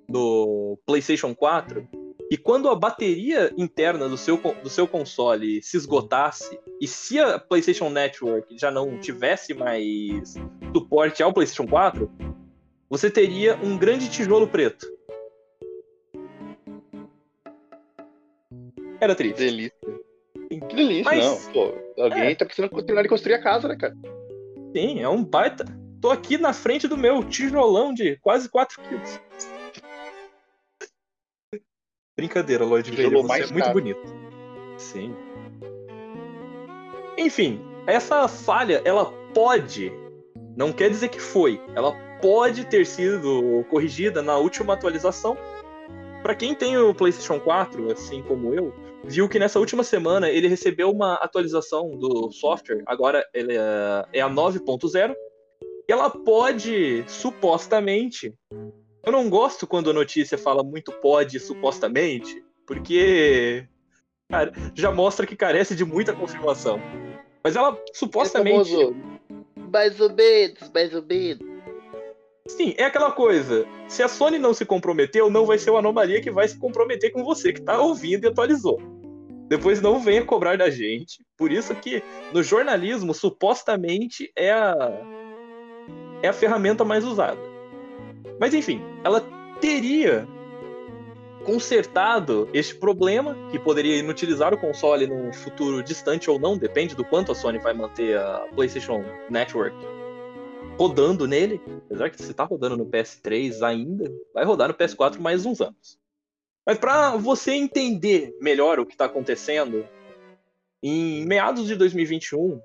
no 0.08 0.78
PlayStation 0.86 1.34
4 1.34 1.86
e 2.30 2.38
quando 2.38 2.70
a 2.70 2.74
bateria 2.74 3.52
interna 3.58 4.08
do 4.08 4.16
seu, 4.16 4.38
do 4.38 4.70
seu 4.70 4.88
console 4.88 5.62
se 5.62 5.76
esgotasse, 5.76 6.58
e 6.80 6.86
se 6.86 7.18
a 7.18 7.38
PlayStation 7.38 7.90
Network 7.90 8.56
já 8.56 8.70
não 8.70 8.98
tivesse 8.98 9.52
mais 9.52 10.36
suporte 10.72 11.22
ao 11.22 11.34
PlayStation 11.34 11.68
4, 11.68 12.10
você 12.88 13.10
teria 13.10 13.56
um 13.56 13.76
grande 13.76 14.08
tijolo 14.08 14.46
preto. 14.46 14.86
Era 19.00 19.14
triste. 19.14 19.36
Que 19.36 19.44
delícia. 19.44 19.74
Que 20.48 20.76
delícia, 20.76 21.04
Mas... 21.04 21.24
não. 21.24 21.52
Pô, 21.52 22.02
alguém 22.02 22.22
é. 22.22 22.34
tá 22.34 22.44
precisando 22.44 22.70
continuar 22.70 23.02
de 23.02 23.08
construir 23.08 23.34
a 23.34 23.42
casa, 23.42 23.68
né, 23.68 23.76
cara? 23.76 23.94
Sim, 24.74 25.00
é 25.00 25.08
um 25.08 25.24
baita. 25.24 25.64
Tô 26.00 26.10
aqui 26.10 26.38
na 26.38 26.52
frente 26.52 26.88
do 26.88 26.96
meu 26.96 27.24
tijolão 27.24 27.92
de 27.92 28.16
quase 28.18 28.48
4 28.48 28.80
quilos. 28.82 29.20
Brincadeira, 32.16 32.64
Lloyd 32.64 32.90
Veio, 32.90 33.10
você 33.22 33.42
é 33.42 33.46
muito 33.46 33.58
caro. 33.58 33.72
bonito. 33.72 34.00
Sim. 34.78 35.14
Enfim, 37.18 37.60
essa 37.86 38.28
falha, 38.28 38.80
ela 38.84 39.12
pode, 39.34 39.92
não 40.56 40.72
quer 40.72 40.90
dizer 40.90 41.08
que 41.08 41.20
foi, 41.20 41.60
ela 41.74 41.92
pode 42.20 42.64
ter 42.66 42.86
sido 42.86 43.64
corrigida 43.68 44.22
na 44.22 44.36
última 44.36 44.74
atualização. 44.74 45.36
Para 46.22 46.34
quem 46.34 46.54
tem 46.54 46.76
o 46.78 46.94
PlayStation 46.94 47.40
4, 47.40 47.90
assim 47.92 48.22
como 48.22 48.54
eu, 48.54 48.72
viu 49.04 49.28
que 49.28 49.38
nessa 49.38 49.58
última 49.58 49.82
semana 49.82 50.28
ele 50.28 50.48
recebeu 50.48 50.90
uma 50.90 51.14
atualização 51.14 51.96
do 51.96 52.30
software, 52.30 52.82
agora 52.86 53.24
ele 53.34 53.56
é, 53.56 54.04
é 54.14 54.20
a 54.20 54.28
9.0, 54.28 55.14
e 55.88 55.92
ela 55.92 56.10
pode, 56.10 57.04
supostamente. 57.08 58.34
Eu 59.04 59.12
não 59.12 59.28
gosto 59.28 59.66
quando 59.66 59.90
a 59.90 59.94
notícia 59.94 60.38
fala 60.38 60.62
muito 60.62 60.92
pode, 60.92 61.40
supostamente, 61.40 62.44
porque 62.66 63.66
cara, 64.30 64.52
já 64.74 64.92
mostra 64.92 65.26
que 65.26 65.34
carece 65.34 65.74
de 65.74 65.84
muita 65.84 66.12
confirmação. 66.12 66.80
Mas 67.42 67.56
ela 67.56 67.76
supostamente. 67.92 68.72
É 68.74 68.90
mais 69.70 70.00
ou 70.00 70.12
menos, 70.12 70.70
mais 70.72 70.94
ou 70.94 71.02
menos. 71.02 71.49
Sim, 72.56 72.74
é 72.76 72.84
aquela 72.84 73.12
coisa. 73.12 73.64
Se 73.88 74.02
a 74.02 74.08
Sony 74.08 74.38
não 74.38 74.52
se 74.52 74.64
comprometeu, 74.64 75.30
não 75.30 75.46
vai 75.46 75.56
ser 75.56 75.70
uma 75.70 75.78
anomalia 75.78 76.20
que 76.20 76.30
vai 76.30 76.48
se 76.48 76.58
comprometer 76.58 77.12
com 77.12 77.22
você 77.22 77.52
que 77.52 77.60
está 77.60 77.80
ouvindo 77.80 78.24
e 78.24 78.28
atualizou. 78.28 78.78
Depois 79.48 79.80
não 79.80 80.00
venha 80.00 80.24
cobrar 80.24 80.58
da 80.58 80.68
gente. 80.68 81.24
Por 81.36 81.50
isso 81.52 81.74
que 81.76 82.02
no 82.32 82.42
jornalismo, 82.42 83.14
supostamente, 83.14 84.30
é 84.36 84.50
a, 84.50 84.74
é 86.22 86.28
a 86.28 86.32
ferramenta 86.32 86.84
mais 86.84 87.04
usada. 87.04 87.40
Mas 88.38 88.52
enfim, 88.52 88.82
ela 89.04 89.20
teria 89.60 90.26
consertado 91.44 92.48
este 92.52 92.74
problema, 92.74 93.36
que 93.50 93.58
poderia 93.58 93.96
inutilizar 93.96 94.52
o 94.52 94.58
console 94.58 95.06
num 95.06 95.32
futuro 95.32 95.82
distante 95.82 96.28
ou 96.30 96.38
não, 96.38 96.58
depende 96.58 96.94
do 96.94 97.04
quanto 97.04 97.32
a 97.32 97.34
Sony 97.34 97.58
vai 97.58 97.72
manter 97.72 98.18
a 98.18 98.46
PlayStation 98.54 99.02
Network 99.30 99.74
rodando 100.80 101.26
nele. 101.26 101.60
Apesar 101.84 102.08
que 102.08 102.22
se 102.22 102.30
está 102.30 102.44
rodando 102.44 102.74
no 102.74 102.86
PS3 102.86 103.62
ainda, 103.62 104.10
vai 104.32 104.46
rodar 104.46 104.68
no 104.68 104.74
PS4 104.74 105.18
mais 105.18 105.44
uns 105.44 105.60
anos. 105.60 105.98
Mas 106.64 106.78
para 106.78 107.16
você 107.16 107.52
entender 107.52 108.34
melhor 108.40 108.80
o 108.80 108.86
que 108.86 108.92
está 108.92 109.04
acontecendo, 109.04 109.86
em 110.82 111.26
meados 111.26 111.66
de 111.66 111.76
2021, 111.76 112.62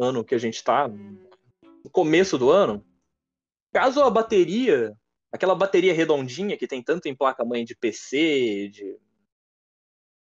ano 0.00 0.24
que 0.24 0.34
a 0.34 0.38
gente 0.38 0.54
está, 0.54 0.88
no 0.88 1.90
começo 1.92 2.38
do 2.38 2.50
ano, 2.50 2.82
caso 3.74 4.00
a 4.00 4.08
bateria, 4.08 4.96
aquela 5.30 5.54
bateria 5.54 5.92
redondinha 5.92 6.56
que 6.56 6.66
tem 6.66 6.82
tanto 6.82 7.08
em 7.08 7.14
placa-mãe 7.14 7.62
de 7.62 7.76
PC, 7.76 8.70
de. 8.72 8.96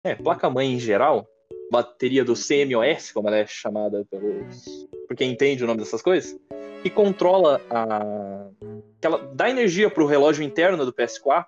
É, 0.04 0.14
placa-mãe 0.14 0.72
em 0.72 0.78
geral, 0.78 1.26
bateria 1.72 2.24
do 2.24 2.34
CMOS, 2.34 3.10
como 3.10 3.26
ela 3.26 3.38
é 3.38 3.46
chamada 3.46 4.04
pelos. 4.08 4.86
por 5.08 5.16
quem 5.16 5.32
entende 5.32 5.64
o 5.64 5.66
nome 5.66 5.80
dessas 5.80 6.02
coisas, 6.02 6.38
que 6.84 6.90
controla 6.90 7.62
a. 7.70 8.46
que 9.00 9.06
ela 9.06 9.18
dá 9.32 9.48
energia 9.48 9.88
para 9.88 10.04
o 10.04 10.06
relógio 10.06 10.44
interno 10.44 10.84
do 10.84 10.92
PS4 10.92 11.46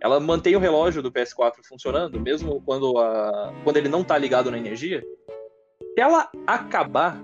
ela 0.00 0.18
mantém 0.18 0.56
o 0.56 0.58
relógio 0.58 1.02
do 1.02 1.12
PS4 1.12 1.56
funcionando, 1.62 2.18
mesmo 2.18 2.62
quando, 2.62 2.98
a, 2.98 3.52
quando 3.62 3.76
ele 3.76 3.88
não 3.88 4.00
está 4.00 4.16
ligado 4.16 4.50
na 4.50 4.56
energia. 4.56 5.04
Se 5.94 6.00
ela 6.00 6.30
acabar 6.46 7.22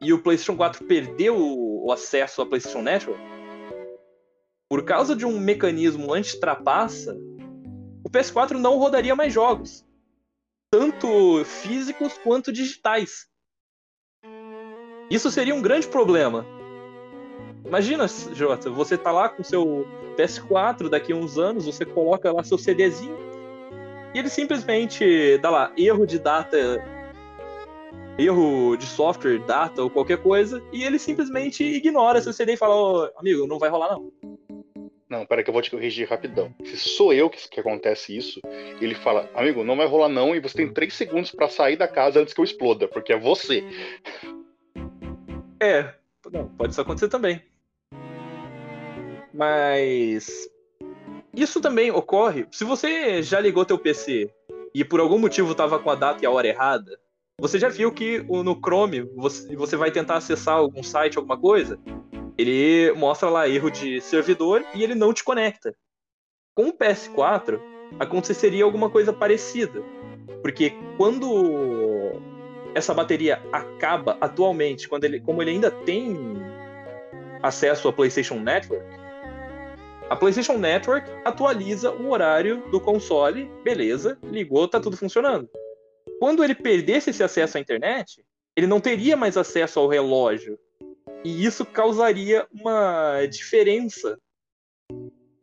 e 0.00 0.12
o 0.12 0.22
PlayStation 0.22 0.56
4 0.56 0.84
perder 0.86 1.30
o, 1.30 1.92
acesso 1.92 2.40
à 2.40 2.46
PlayStation 2.46 2.80
Network, 2.80 3.20
por 4.68 4.82
causa 4.84 5.14
de 5.14 5.26
um 5.26 5.38
mecanismo 5.38 6.12
anti-trapaça, 6.14 7.14
o 8.02 8.08
PS4 8.08 8.52
não 8.52 8.78
rodaria 8.78 9.14
mais 9.14 9.32
jogos, 9.32 9.84
tanto 10.70 11.44
físicos 11.44 12.16
quanto 12.18 12.50
digitais. 12.50 13.28
Isso 15.14 15.30
seria 15.30 15.54
um 15.54 15.62
grande 15.62 15.86
problema, 15.86 16.44
Imagina, 17.64 18.06
Jota, 18.06 18.70
você 18.70 18.96
tá 18.96 19.10
lá 19.10 19.28
com 19.28 19.42
seu 19.42 19.86
PS4, 20.16 20.88
daqui 20.88 21.12
a 21.12 21.16
uns 21.16 21.38
anos, 21.38 21.64
você 21.64 21.84
coloca 21.84 22.30
lá 22.30 22.44
seu 22.44 22.58
CDzinho 22.58 23.16
e 24.14 24.18
ele 24.18 24.28
simplesmente 24.28 25.38
dá 25.38 25.50
lá 25.50 25.72
erro 25.76 26.06
de 26.06 26.18
data, 26.18 26.56
erro 28.18 28.76
de 28.76 28.84
software, 28.84 29.40
data 29.40 29.82
ou 29.82 29.90
qualquer 29.90 30.18
coisa, 30.18 30.62
e 30.72 30.84
ele 30.84 31.00
simplesmente 31.00 31.64
ignora 31.64 32.20
seu 32.20 32.32
CD 32.32 32.52
e 32.52 32.56
fala: 32.56 32.76
oh, 32.76 33.18
amigo, 33.18 33.46
não 33.46 33.58
vai 33.58 33.70
rolar 33.70 33.92
não. 33.92 34.12
Não, 35.08 35.26
peraí 35.26 35.42
que 35.42 35.50
eu 35.50 35.54
vou 35.54 35.62
te 35.62 35.70
corrigir 35.70 36.08
rapidão. 36.08 36.54
Se 36.64 36.76
sou 36.76 37.12
eu 37.12 37.28
que, 37.28 37.48
que 37.48 37.60
acontece 37.60 38.16
isso, 38.16 38.40
ele 38.80 38.94
fala, 38.94 39.28
amigo, 39.34 39.64
não 39.64 39.76
vai 39.76 39.86
rolar 39.86 40.08
não, 40.08 40.34
e 40.34 40.40
você 40.40 40.56
tem 40.56 40.72
três 40.72 40.94
segundos 40.94 41.30
para 41.30 41.48
sair 41.48 41.76
da 41.76 41.88
casa 41.88 42.20
antes 42.20 42.34
que 42.34 42.40
eu 42.40 42.44
exploda, 42.44 42.88
porque 42.88 43.12
é 43.12 43.18
você. 43.18 43.64
É, 45.60 45.94
não, 46.32 46.48
pode 46.48 46.72
isso 46.72 46.80
acontecer 46.80 47.08
também. 47.08 47.42
Mas 49.32 50.48
isso 51.34 51.60
também 51.60 51.90
ocorre. 51.90 52.46
Se 52.50 52.64
você 52.64 53.22
já 53.22 53.40
ligou 53.40 53.64
teu 53.64 53.78
PC 53.78 54.32
e 54.74 54.84
por 54.84 55.00
algum 55.00 55.18
motivo 55.18 55.52
estava 55.52 55.78
com 55.78 55.90
a 55.90 55.94
data 55.94 56.22
e 56.22 56.26
a 56.26 56.30
hora 56.30 56.46
errada, 56.46 56.98
você 57.40 57.58
já 57.58 57.68
viu 57.68 57.90
que 57.92 58.20
no 58.20 58.54
Chrome 58.54 59.02
você, 59.16 59.56
você 59.56 59.76
vai 59.76 59.90
tentar 59.90 60.16
acessar 60.16 60.56
algum 60.56 60.82
site, 60.82 61.18
alguma 61.18 61.36
coisa, 61.36 61.78
ele 62.38 62.92
mostra 62.92 63.28
lá 63.28 63.48
erro 63.48 63.70
de 63.70 64.00
servidor 64.00 64.64
e 64.74 64.82
ele 64.82 64.94
não 64.94 65.12
te 65.12 65.24
conecta. 65.24 65.74
Com 66.54 66.68
o 66.68 66.72
PS4, 66.72 67.60
aconteceria 67.98 68.64
alguma 68.64 68.88
coisa 68.88 69.12
parecida. 69.12 69.82
Porque 70.42 70.72
quando 70.96 71.26
essa 72.74 72.92
bateria 72.92 73.42
acaba 73.52 74.18
atualmente, 74.20 74.88
quando 74.88 75.04
ele, 75.04 75.20
como 75.20 75.42
ele 75.42 75.52
ainda 75.52 75.70
tem 75.70 76.16
acesso 77.42 77.88
à 77.88 77.92
PlayStation 77.92 78.38
Network, 78.40 78.84
a 80.08 80.16
PlayStation 80.16 80.58
Network 80.58 81.08
atualiza 81.24 81.90
o 81.90 82.10
horário 82.10 82.68
do 82.70 82.80
console, 82.80 83.50
beleza, 83.62 84.18
ligou, 84.22 84.68
tá 84.68 84.78
tudo 84.78 84.96
funcionando. 84.96 85.48
Quando 86.18 86.44
ele 86.44 86.54
perdesse 86.54 87.10
esse 87.10 87.22
acesso 87.22 87.56
à 87.56 87.60
internet, 87.60 88.24
ele 88.56 88.66
não 88.66 88.80
teria 88.80 89.16
mais 89.16 89.36
acesso 89.36 89.80
ao 89.80 89.88
relógio. 89.88 90.58
E 91.24 91.44
isso 91.44 91.64
causaria 91.64 92.46
uma 92.52 93.24
diferença 93.26 94.18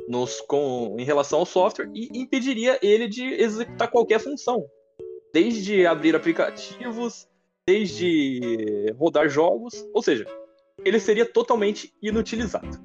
nos, 0.08 0.39
com, 0.41 0.96
em 1.00 1.04
relação 1.04 1.39
ao 1.39 1.46
software 1.46 1.89
e 1.94 2.10
impediria 2.20 2.78
ele 2.82 3.08
de 3.08 3.24
executar 3.24 3.89
qualquer 3.89 4.20
função. 4.20 4.65
Desde 5.34 5.86
abrir 5.86 6.15
aplicativos, 6.15 7.28
desde 7.65 8.94
rodar 8.98 9.30
jogos, 9.30 9.86
ou 9.94 10.02
seja, 10.02 10.26
ele 10.84 11.00
seria 11.00 11.26
totalmente 11.26 11.94
inutilizado. 12.02 12.80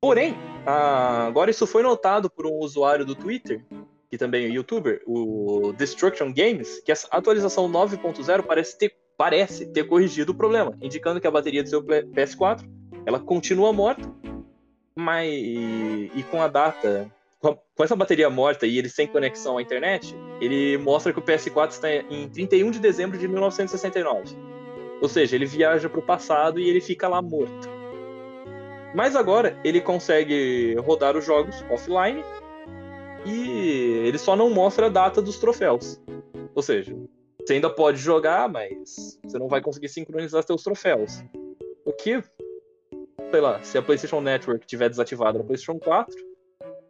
Porém, 0.00 0.34
agora 0.64 1.50
isso 1.50 1.66
foi 1.66 1.82
notado 1.82 2.30
por 2.30 2.46
um 2.46 2.58
usuário 2.58 3.04
do 3.04 3.14
Twitter, 3.14 3.64
que 4.10 4.16
também 4.16 4.46
é 4.46 4.48
youtuber, 4.48 5.02
o 5.06 5.72
Destruction 5.76 6.32
Games, 6.32 6.80
que 6.80 6.92
essa 6.92 7.06
atualização 7.10 7.70
9.0 7.70 8.42
parece 8.42 8.78
ter, 8.78 8.94
parece 9.16 9.66
ter 9.66 9.84
corrigido 9.84 10.32
o 10.32 10.34
problema, 10.34 10.78
indicando 10.80 11.20
que 11.20 11.26
a 11.26 11.30
bateria 11.30 11.62
do 11.62 11.68
seu 11.68 11.82
PS4 11.82 12.64
ela 13.04 13.18
continua 13.18 13.72
morta, 13.72 14.10
mas 14.96 15.28
e 15.30 16.24
com 16.30 16.40
a 16.40 16.48
data, 16.48 17.12
com 17.40 17.84
essa 17.84 17.94
bateria 17.94 18.28
morta 18.28 18.66
e 18.66 18.78
ele 18.78 18.88
sem 18.88 19.06
conexão 19.06 19.58
à 19.58 19.62
internet, 19.62 20.14
ele 20.40 20.76
mostra 20.78 21.12
que 21.12 21.18
o 21.18 21.22
PS4 21.22 21.70
está 21.70 21.90
em 21.90 22.28
31 22.28 22.70
de 22.70 22.80
dezembro 22.80 23.16
de 23.16 23.28
1969. 23.28 24.36
Ou 25.00 25.08
seja, 25.08 25.36
ele 25.36 25.46
viaja 25.46 25.88
para 25.88 26.00
o 26.00 26.02
passado 26.02 26.58
e 26.58 26.68
ele 26.68 26.80
fica 26.80 27.06
lá 27.06 27.22
morto. 27.22 27.68
Mas 28.94 29.14
agora 29.14 29.58
ele 29.62 29.80
consegue 29.80 30.74
rodar 30.80 31.16
os 31.16 31.24
jogos 31.24 31.64
offline 31.70 32.24
e 33.24 34.02
ele 34.04 34.18
só 34.18 34.34
não 34.34 34.50
mostra 34.50 34.86
a 34.86 34.88
data 34.88 35.22
dos 35.22 35.38
troféus. 35.38 36.00
Ou 36.54 36.62
seja, 36.62 36.96
você 37.40 37.54
ainda 37.54 37.70
pode 37.70 37.98
jogar, 37.98 38.48
mas 38.48 39.18
você 39.22 39.38
não 39.38 39.48
vai 39.48 39.60
conseguir 39.60 39.88
sincronizar 39.88 40.42
seus 40.42 40.62
troféus. 40.62 41.22
O 41.84 41.92
que, 41.92 42.22
sei 43.30 43.40
lá, 43.40 43.62
se 43.62 43.78
a 43.78 43.82
PlayStation 43.82 44.20
Network 44.20 44.66
tiver 44.66 44.88
desativada 44.88 45.38
no 45.38 45.44
PlayStation 45.44 45.78
4, 45.78 46.27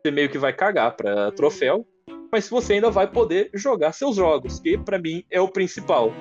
você 0.02 0.10
meio 0.10 0.28
que 0.28 0.38
vai 0.38 0.52
cagar 0.52 0.96
para 0.96 1.32
troféu, 1.32 1.86
mas 2.30 2.48
você 2.48 2.74
ainda 2.74 2.90
vai 2.90 3.10
poder 3.10 3.50
jogar 3.54 3.92
seus 3.92 4.16
jogos, 4.16 4.60
que 4.60 4.78
para 4.78 4.98
mim 4.98 5.24
é 5.30 5.40
o 5.40 5.48
principal. 5.48 6.12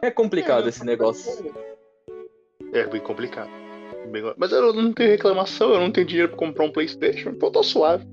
É 0.00 0.10
complicado 0.10 0.68
esse 0.68 0.84
negócio. 0.84 1.54
É 2.72 2.86
bem 2.86 3.00
complicado. 3.00 3.50
Mas 4.36 4.52
eu 4.52 4.72
não 4.72 4.92
tenho 4.92 5.10
reclamação, 5.10 5.72
eu 5.72 5.80
não 5.80 5.92
tenho 5.92 6.06
dinheiro 6.06 6.28
pra 6.30 6.38
comprar 6.38 6.64
um 6.64 6.72
Playstation, 6.72 7.30
então 7.30 7.48
eu 7.48 7.52
tô 7.52 7.62
suave. 7.62 8.04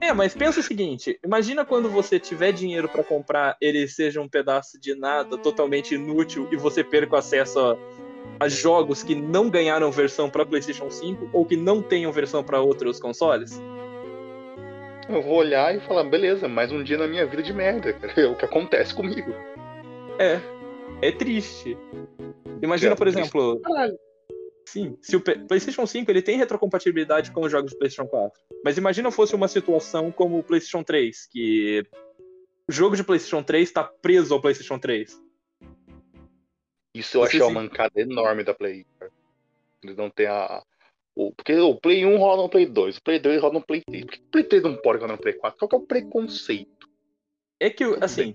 É, 0.00 0.12
mas 0.12 0.34
pensa 0.34 0.60
o 0.60 0.62
seguinte: 0.62 1.18
imagina 1.24 1.64
quando 1.64 1.88
você 1.88 2.18
tiver 2.18 2.52
dinheiro 2.52 2.88
para 2.88 3.04
comprar, 3.04 3.56
ele 3.60 3.86
seja 3.88 4.20
um 4.20 4.28
pedaço 4.28 4.78
de 4.80 4.94
nada, 4.94 5.38
totalmente 5.38 5.94
inútil, 5.94 6.48
e 6.50 6.56
você 6.56 6.82
perca 6.82 7.14
o 7.14 7.18
acesso 7.18 7.78
a, 8.38 8.48
jogos 8.48 9.02
que 9.02 9.14
não 9.14 9.48
ganharam 9.48 9.90
versão 9.90 10.28
para 10.28 10.44
PlayStation 10.44 10.90
5 10.90 11.30
ou 11.32 11.44
que 11.44 11.56
não 11.56 11.82
tenham 11.82 12.12
versão 12.12 12.42
para 12.42 12.60
outros 12.60 13.00
consoles. 13.00 13.60
Eu 15.08 15.22
vou 15.22 15.34
olhar 15.34 15.74
e 15.74 15.80
falar, 15.80 16.04
beleza, 16.04 16.48
mais 16.48 16.72
um 16.72 16.82
dia 16.82 16.98
na 16.98 17.06
minha 17.06 17.24
vida 17.26 17.42
de 17.42 17.52
merda, 17.52 17.92
cara. 17.92 18.12
É 18.16 18.26
o 18.26 18.36
que 18.36 18.44
acontece 18.44 18.94
comigo. 18.94 19.32
É, 20.18 20.40
é 21.00 21.12
triste. 21.12 21.78
Imagina, 22.60 22.92
é, 22.92 22.96
por 22.96 23.06
exemplo. 23.06 23.60
Sim, 24.64 24.98
se 25.00 25.14
o 25.14 25.20
PlayStation 25.20 25.86
5 25.86 26.10
ele 26.10 26.20
tem 26.20 26.36
retrocompatibilidade 26.36 27.30
com 27.30 27.42
os 27.42 27.52
jogos 27.52 27.70
do 27.70 27.78
PlayStation 27.78 28.08
4. 28.08 28.40
Mas 28.64 28.76
imagina 28.76 29.12
fosse 29.12 29.34
uma 29.34 29.46
situação 29.46 30.10
como 30.10 30.38
o 30.38 30.42
PlayStation 30.42 30.82
3, 30.82 31.28
que 31.30 31.86
o 32.68 32.72
jogo 32.72 32.96
de 32.96 33.04
PlayStation 33.04 33.44
3 33.44 33.68
está 33.68 33.84
preso 33.84 34.34
ao 34.34 34.40
PlayStation 34.40 34.76
3. 34.76 35.25
Isso 36.96 37.18
eu 37.18 37.20
Você 37.22 37.36
achei 37.36 37.42
uma 37.42 37.62
mancada 37.62 38.00
enorme 38.00 38.42
da 38.42 38.54
Play. 38.54 38.86
Eles 39.82 39.96
não 39.96 40.08
tem 40.08 40.26
a. 40.26 40.62
O, 41.14 41.30
porque 41.32 41.54
o 41.54 41.74
Play 41.74 42.06
1 42.06 42.16
roda 42.16 42.42
no 42.42 42.48
Play 42.48 42.66
2, 42.66 42.96
o 42.96 43.02
Play 43.02 43.18
2 43.18 43.40
roda 43.40 43.54
no 43.54 43.64
Play 43.64 43.82
3. 43.86 44.04
Por 44.04 44.12
que 44.12 44.20
o 44.20 44.30
Play 44.30 44.44
3 44.44 44.62
não 44.62 44.76
pode 44.76 45.00
rodar 45.00 45.16
no 45.16 45.22
Play 45.22 45.34
4? 45.34 45.58
Qual 45.58 45.68
que 45.68 45.74
é 45.74 45.78
o 45.78 45.82
preconceito? 45.82 46.88
É 47.60 47.70
que, 47.70 47.84
assim, 48.02 48.34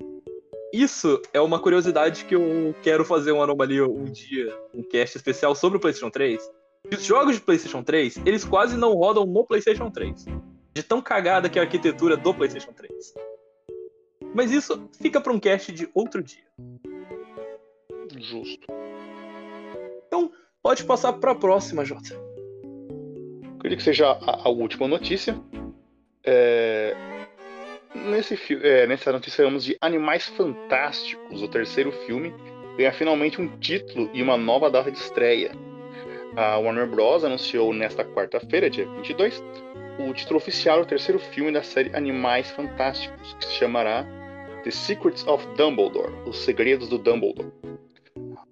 isso 0.71 1.19
é 1.33 1.41
uma 1.41 1.59
curiosidade 1.59 2.25
que 2.25 2.35
eu 2.35 2.75
quero 2.83 3.03
fazer 3.03 3.31
uma 3.31 3.43
anomalia 3.43 3.85
um 3.87 4.05
dia, 4.05 4.55
um 4.73 4.83
cast 4.83 5.17
especial 5.17 5.55
sobre 5.55 5.77
o 5.77 5.81
PlayStation 5.81 6.11
3. 6.11 6.49
Os 6.91 7.03
jogos 7.03 7.35
de 7.35 7.41
PlayStation 7.41 7.83
3, 7.83 8.17
eles 8.25 8.45
quase 8.45 8.77
não 8.77 8.93
rodam 8.93 9.25
no 9.25 9.43
PlayStation 9.43 9.89
3. 9.89 10.25
De 10.73 10.83
tão 10.83 11.01
cagada 11.01 11.49
que 11.49 11.59
é 11.59 11.61
a 11.61 11.65
arquitetura 11.65 12.15
do 12.15 12.33
PlayStation 12.33 12.73
3. 12.73 13.13
Mas 14.33 14.51
isso 14.51 14.87
fica 14.99 15.19
para 15.19 15.33
um 15.33 15.39
cast 15.39 15.71
de 15.71 15.89
outro 15.93 16.23
dia. 16.23 16.43
Justo. 18.19 18.67
Então, 20.07 20.31
pode 20.61 20.83
passar 20.83 21.13
para 21.13 21.31
a 21.31 21.35
próxima, 21.35 21.85
Jota. 21.85 22.19
Queria 23.61 23.77
que 23.77 23.83
seja 23.83 24.11
a, 24.11 24.47
a 24.47 24.49
última 24.49 24.87
notícia. 24.87 25.39
É, 26.23 26.95
Nesse, 27.93 28.39
é, 28.63 28.87
nessa 28.87 29.11
notícia 29.11 29.43
vamos 29.43 29.65
de 29.65 29.75
Animais 29.81 30.25
Fantásticos, 30.25 31.41
o 31.41 31.47
terceiro 31.47 31.91
filme, 31.91 32.33
ganha 32.77 32.93
finalmente 32.93 33.41
um 33.41 33.59
título 33.59 34.09
e 34.13 34.23
uma 34.23 34.37
nova 34.37 34.71
data 34.71 34.89
de 34.89 34.97
estreia. 34.97 35.51
A 36.37 36.57
Warner 36.57 36.87
Bros. 36.87 37.25
anunciou 37.25 37.73
nesta 37.73 38.05
quarta-feira, 38.05 38.69
dia 38.69 38.85
22, 38.85 39.43
o 39.99 40.13
título 40.13 40.37
oficial 40.37 40.79
do 40.79 40.85
terceiro 40.85 41.19
filme 41.19 41.51
da 41.51 41.61
série 41.61 41.93
Animais 41.93 42.49
Fantásticos, 42.51 43.33
que 43.33 43.45
se 43.45 43.51
chamará 43.55 44.05
The 44.63 44.71
Secrets 44.71 45.27
of 45.27 45.45
Dumbledore, 45.57 46.13
Os 46.25 46.37
Segredos 46.37 46.87
do 46.87 46.97
Dumbledore. 46.97 47.51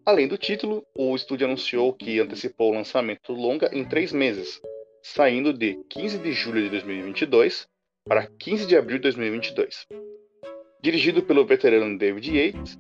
Além 0.10 0.28
do 0.28 0.40
título, 0.40 0.84
o 0.98 1.16
estúdio 1.16 1.46
anunciou 1.46 1.94
que 1.94 2.20
antecipou 2.20 2.72
o 2.72 2.74
lançamento 2.74 3.32
do 3.32 3.40
longa 3.40 3.70
em 3.72 3.86
três 3.86 4.12
meses, 4.12 4.60
saindo 5.04 5.54
de 5.54 5.76
15 5.88 6.18
de 6.18 6.32
julho 6.32 6.64
de 6.64 6.70
2022 6.72 7.68
para 8.08 8.26
15 8.26 8.66
de 8.66 8.76
abril 8.76 8.98
de 8.98 9.04
2022. 9.04 9.86
Dirigido 10.82 11.22
pelo 11.22 11.46
veterano 11.46 11.96
David 11.96 12.36
Yates, 12.36 12.76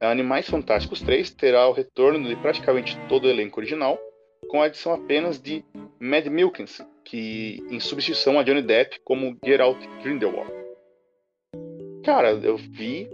Animais 0.00 0.48
Fantásticos 0.48 1.02
3 1.02 1.32
terá 1.32 1.68
o 1.68 1.72
retorno 1.72 2.26
de 2.26 2.36
praticamente 2.36 2.98
todo 3.06 3.26
o 3.26 3.28
elenco 3.30 3.60
original, 3.60 4.00
com 4.48 4.62
a 4.62 4.64
adição 4.64 4.94
apenas 4.94 5.38
de 5.38 5.62
Mad 6.00 6.26
Milkins, 6.28 6.80
que 7.04 7.62
em 7.70 7.80
substituição 7.80 8.38
a 8.38 8.42
Johnny 8.42 8.62
Depp 8.62 8.98
como 9.04 9.36
Geralt 9.44 9.78
Grindelwald. 10.02 10.50
Cara, 12.02 12.30
eu 12.30 12.56
vi, 12.56 13.10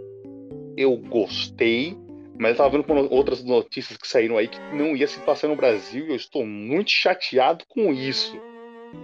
eu 0.77 0.95
gostei, 0.95 1.97
mas 2.39 2.51
eu 2.51 2.57
tava 2.57 2.69
vendo 2.69 3.13
outras 3.13 3.43
notícias 3.43 3.97
que 3.97 4.07
saíram 4.07 4.37
aí 4.37 4.47
que 4.47 4.57
não 4.73 4.95
ia 4.95 5.05
se 5.05 5.19
passar 5.19 5.49
no 5.49 5.57
Brasil 5.57 6.05
e 6.05 6.11
eu 6.11 6.15
estou 6.15 6.45
muito 6.45 6.89
chateado 6.89 7.65
com 7.67 7.93
isso. 7.93 8.39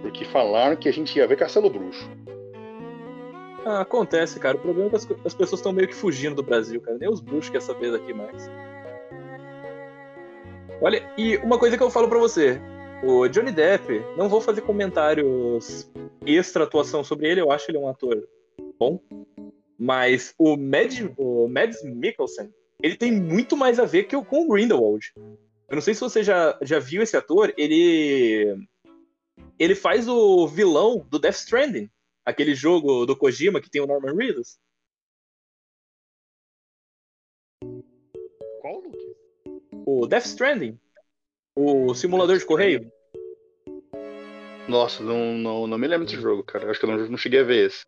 Porque 0.00 0.24
falaram 0.24 0.74
que 0.74 0.88
a 0.88 0.92
gente 0.92 1.16
ia 1.16 1.26
ver 1.26 1.36
Castelo 1.36 1.68
Bruxo. 1.68 2.10
Ah, 3.66 3.82
acontece, 3.82 4.40
cara. 4.40 4.56
O 4.56 4.60
problema 4.60 4.88
é 4.88 4.90
que 4.90 4.96
as, 4.96 5.06
as 5.26 5.34
pessoas 5.34 5.60
estão 5.60 5.70
meio 5.70 5.86
que 5.86 5.94
fugindo 5.94 6.36
do 6.36 6.42
Brasil, 6.42 6.80
cara. 6.80 6.96
Nem 6.96 7.10
os 7.10 7.20
bruxos 7.20 7.50
querem 7.50 7.66
saber 7.66 7.92
daqui 7.92 8.14
mais. 8.14 8.50
Olha, 10.80 11.06
e 11.18 11.36
uma 11.36 11.58
coisa 11.58 11.76
que 11.76 11.82
eu 11.82 11.90
falo 11.90 12.08
para 12.08 12.18
você. 12.18 12.58
O 13.04 13.28
Johnny 13.28 13.52
Depp, 13.52 14.02
não 14.16 14.30
vou 14.30 14.40
fazer 14.40 14.62
comentários 14.62 15.92
extra 16.24 16.64
atuação 16.64 17.04
sobre 17.04 17.28
ele, 17.28 17.42
eu 17.42 17.52
acho 17.52 17.70
ele 17.70 17.76
um 17.76 17.86
ator 17.88 18.26
bom. 18.78 18.98
Mas 19.78 20.34
o, 20.38 20.54
o 21.18 21.48
Mads 21.48 21.82
Mikkelsen, 21.84 22.50
ele 22.82 22.96
tem 22.96 23.12
muito 23.12 23.56
mais 23.56 23.78
a 23.78 23.84
ver 23.84 24.04
que 24.04 24.16
o, 24.16 24.24
com 24.24 24.44
o 24.44 24.48
Grindelwald. 24.48 25.12
Eu 25.68 25.74
não 25.74 25.80
sei 25.80 25.94
se 25.94 26.00
você 26.00 26.22
já, 26.22 26.58
já 26.62 26.78
viu 26.78 27.02
esse 27.02 27.16
ator, 27.16 27.52
ele 27.56 28.66
ele 29.58 29.74
faz 29.74 30.06
o 30.06 30.46
vilão 30.46 31.06
do 31.08 31.18
Death 31.18 31.36
Stranding. 31.36 31.90
Aquele 32.24 32.54
jogo 32.54 33.06
do 33.06 33.16
Kojima 33.16 33.60
que 33.60 33.70
tem 33.70 33.80
o 33.80 33.86
Norman 33.86 34.14
Reedus? 34.14 34.58
Qual, 38.60 38.80
Luke? 38.80 39.16
O 39.86 40.06
Death 40.06 40.26
Stranding. 40.26 40.78
O 41.54 41.94
simulador 41.94 42.36
de 42.36 42.44
correio? 42.44 42.90
Nossa, 44.68 45.02
não, 45.02 45.34
não, 45.34 45.66
não 45.66 45.78
me 45.78 45.86
lembro 45.86 46.06
desse 46.06 46.20
jogo, 46.20 46.42
cara. 46.42 46.70
Acho 46.70 46.80
que 46.80 46.86
eu 46.86 46.90
não, 46.90 47.08
não 47.10 47.16
cheguei 47.16 47.40
a 47.40 47.44
ver 47.44 47.66
esse. 47.66 47.84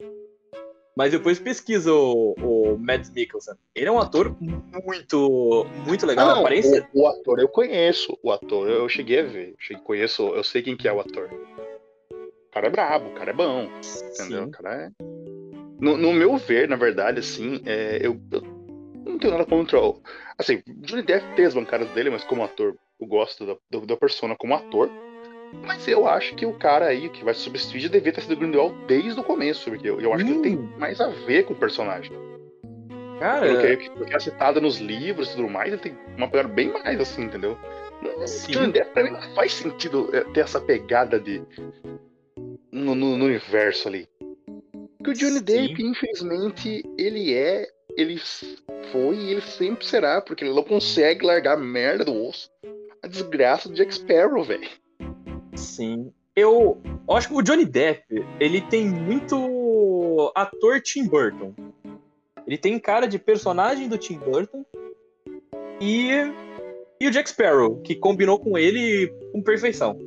Mas 0.99 1.13
depois 1.13 1.39
pesquisa 1.39 1.93
o, 1.93 2.33
o 2.43 2.77
Mads 2.77 3.09
Mikkelsen. 3.11 3.55
Ele 3.73 3.87
é 3.87 3.93
um 3.93 4.01
ator 4.01 4.37
muito, 4.41 5.65
muito 5.87 6.05
legal. 6.05 6.27
Não, 6.27 6.41
aparência. 6.41 6.89
O, 6.93 7.03
o, 7.03 7.07
ator 7.07 7.39
eu 7.39 7.47
conheço. 7.47 8.19
O 8.21 8.33
ator 8.33 8.69
eu 8.69 8.89
cheguei 8.89 9.21
a 9.21 9.23
ver. 9.23 9.51
Eu 9.51 9.57
cheguei, 9.61 9.83
conheço, 9.85 10.27
eu 10.31 10.43
sei 10.43 10.61
quem 10.61 10.77
que 10.77 10.89
é 10.89 10.93
o 10.93 10.99
ator. 10.99 11.31
O 12.13 12.51
cara 12.51 12.67
é 12.67 12.71
brabo, 12.71 13.11
o 13.11 13.15
cara 13.15 13.31
é 13.31 13.33
bom. 13.33 13.69
Entendeu? 14.13 14.43
Sim. 14.43 14.49
O 14.49 14.51
cara 14.51 14.75
é. 14.75 14.91
No, 15.81 15.97
no, 15.97 16.13
meu 16.13 16.37
ver, 16.37 16.69
na 16.69 16.75
verdade, 16.75 17.21
assim, 17.21 17.63
é, 17.65 17.99
eu, 18.03 18.21
eu, 18.33 18.43
não 19.07 19.19
tenho 19.21 19.35
nada 19.35 19.47
contra. 19.47 19.81
O, 19.81 20.03
assim, 20.37 20.65
Johnny 20.67 21.03
Depp 21.03 21.25
tem 21.37 21.45
as 21.45 21.55
bancadas 21.55 21.89
dele, 21.91 22.11
mas 22.11 22.25
como 22.25 22.43
ator, 22.43 22.75
eu 23.01 23.07
gosto 23.07 23.47
da, 23.47 23.57
da, 23.71 23.87
da 23.87 23.97
persona 23.97 24.35
como 24.35 24.53
ator. 24.53 24.91
Mas 25.65 25.87
eu 25.89 26.07
acho 26.07 26.35
que 26.35 26.47
o 26.47 26.53
cara 26.53 26.87
aí 26.87 27.09
que 27.09 27.25
vai 27.25 27.35
substituir 27.35 27.89
devia 27.89 28.13
ter 28.13 28.23
sido 28.23 28.33
o 28.33 28.37
Grindelwald 28.37 28.77
desde 28.87 29.19
o 29.19 29.25
começo, 29.25 29.71
porque 29.71 29.89
eu, 29.89 30.01
eu 30.01 30.13
acho 30.13 30.25
hum. 30.25 30.27
que 30.27 30.33
ele 30.33 30.43
tem 30.43 30.57
hum. 30.57 30.73
mais 30.79 31.01
a 31.01 31.09
ver 31.09 31.45
com 31.45 31.55
o 31.55 31.57
personagem. 31.57 32.13
Cara, 33.19 33.41
pelo 33.41 33.79
que, 33.79 33.91
pelo 33.91 34.07
que 34.07 34.15
é 34.15 34.21
citado 34.21 34.61
nos 34.61 34.79
livros 34.79 35.31
e 35.31 35.37
tudo 35.37 35.49
mais, 35.49 35.73
ele 35.73 35.83
tem 35.83 35.99
uma 36.17 36.29
pegada 36.29 36.49
bem 36.49 36.73
mais 36.73 37.01
assim, 37.01 37.23
entendeu? 37.23 37.59
Sim. 38.27 38.53
Pra 38.95 39.03
mim 39.03 39.11
não 39.11 39.35
faz 39.35 39.55
sentido 39.55 40.09
é, 40.13 40.23
ter 40.33 40.41
essa 40.41 40.61
pegada 40.61 41.19
de. 41.19 41.43
no, 42.71 42.95
no, 42.95 43.17
no 43.17 43.25
universo 43.25 43.89
ali. 43.89 44.09
Porque 44.99 45.11
o 45.11 45.15
Johnny 45.15 45.39
Sim. 45.39 45.45
Depp, 45.45 45.83
infelizmente, 45.83 46.83
ele 46.97 47.35
é. 47.35 47.67
Ele 47.97 48.21
foi 48.93 49.17
e 49.17 49.31
ele 49.33 49.41
sempre 49.41 49.85
será, 49.85 50.21
porque 50.21 50.45
ele 50.45 50.55
não 50.55 50.63
consegue 50.63 51.27
largar 51.27 51.55
a 51.55 51.61
merda 51.61 52.05
do 52.05 52.15
osso. 52.27 52.49
A 53.03 53.09
desgraça 53.09 53.69
do 53.69 53.75
Jack 53.75 53.93
Sparrow, 53.95 54.45
velho. 54.45 54.69
Sim. 55.59 56.13
Eu, 56.35 56.81
eu 57.09 57.17
acho 57.17 57.29
que 57.29 57.35
o 57.35 57.43
Johnny 57.43 57.65
Depp, 57.65 58.25
ele 58.39 58.61
tem 58.61 58.87
muito 58.87 60.33
ator 60.35 60.81
Tim 60.81 61.07
Burton. 61.07 61.53
Ele 62.47 62.57
tem 62.57 62.79
cara 62.79 63.07
de 63.07 63.19
personagem 63.19 63.89
do 63.89 63.99
Tim 63.99 64.19
Burton. 64.19 64.65
E, 65.81 66.11
e 67.01 67.09
o 67.09 67.11
Jack 67.11 67.29
Sparrow, 67.29 67.81
que 67.83 67.95
combinou 67.97 68.39
com 68.39 68.57
ele 68.57 69.09
com 69.33 69.43
perfeição. 69.43 69.99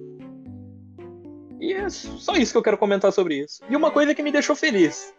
E 1.60 1.74
é 1.74 1.90
só 1.90 2.36
isso 2.36 2.54
que 2.54 2.58
eu 2.58 2.64
quero 2.64 2.78
comentar 2.78 3.12
sobre 3.12 3.36
isso. 3.36 3.62
E 3.70 3.76
uma 3.76 3.92
coisa 3.92 4.16
que 4.16 4.24
me 4.24 4.32
deixou 4.32 4.56
feliz. 4.56 5.14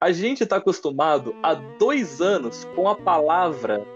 A 0.00 0.10
gente 0.10 0.42
está 0.42 0.56
acostumado 0.56 1.34
há 1.42 1.54
dois 1.54 2.20
anos 2.20 2.64
com 2.74 2.88
a 2.88 2.96
palavra 2.96 3.86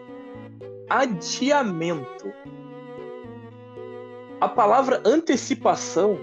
adiamento 0.89 2.33
a 4.41 4.49
palavra 4.49 5.03
antecipação 5.05 6.19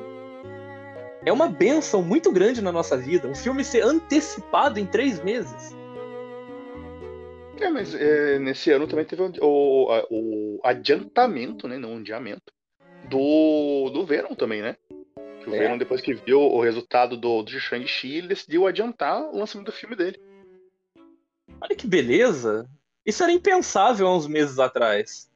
é 1.26 1.32
uma 1.32 1.48
benção 1.48 2.02
muito 2.02 2.32
grande 2.32 2.62
na 2.62 2.72
nossa 2.72 2.98
vida. 2.98 3.28
Um 3.28 3.36
filme 3.36 3.64
ser 3.64 3.84
antecipado 3.84 4.80
em 4.80 4.86
três 4.86 5.24
meses. 5.24 5.76
É, 7.60 7.70
mas 7.70 7.96
é, 7.96 8.40
nesse 8.40 8.72
ano 8.72 8.88
também 8.88 9.06
teve 9.06 9.22
o, 9.22 9.32
o, 9.42 10.06
o, 10.10 10.60
adiantamento, 10.64 11.68
né? 11.68 11.78
Não 11.78 11.98
adiamento. 11.98 12.54
Do, 13.10 13.90
do 13.90 14.06
Venom 14.06 14.36
também, 14.36 14.62
né? 14.62 14.76
Que 15.44 15.50
o 15.50 15.56
é. 15.56 15.60
Venom, 15.60 15.78
depois 15.78 16.02
que 16.02 16.14
viu 16.14 16.42
o 16.42 16.62
resultado 16.62 17.16
do, 17.16 17.42
do 17.42 17.52
Shang-Chi, 17.52 18.18
ele 18.18 18.28
decidiu 18.28 18.68
adiantar 18.68 19.22
o 19.22 19.38
lançamento 19.38 19.68
do 19.68 19.72
filme 19.72 19.96
dele. 19.96 20.20
Olha 21.62 21.76
que 21.76 21.88
beleza! 21.88 22.70
Isso 23.06 23.24
era 23.24 23.32
impensável 23.32 24.08
há 24.08 24.16
uns 24.16 24.28
meses 24.28 24.60
atrás. 24.60 25.30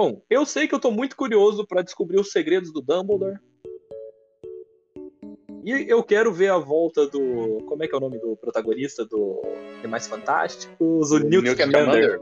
Bom, 0.00 0.22
eu 0.30 0.46
sei 0.46 0.66
que 0.66 0.74
eu 0.74 0.80
tô 0.80 0.90
muito 0.90 1.14
curioso 1.14 1.66
para 1.66 1.82
descobrir 1.82 2.18
os 2.18 2.32
segredos 2.32 2.72
do 2.72 2.80
Dumbledore. 2.80 3.38
E 5.62 5.84
eu 5.86 6.02
quero 6.02 6.32
ver 6.32 6.50
a 6.50 6.56
volta 6.56 7.06
do. 7.06 7.58
Como 7.66 7.84
é 7.84 7.86
que 7.86 7.94
é 7.94 7.98
o 7.98 8.00
nome 8.00 8.18
do 8.18 8.34
protagonista 8.34 9.04
do 9.04 9.42
Mais 9.86 10.06
Fantásticos? 10.06 11.10
O 11.10 11.18
Newt, 11.18 11.44
Newt 11.44 11.62
Scamander. 11.62 12.18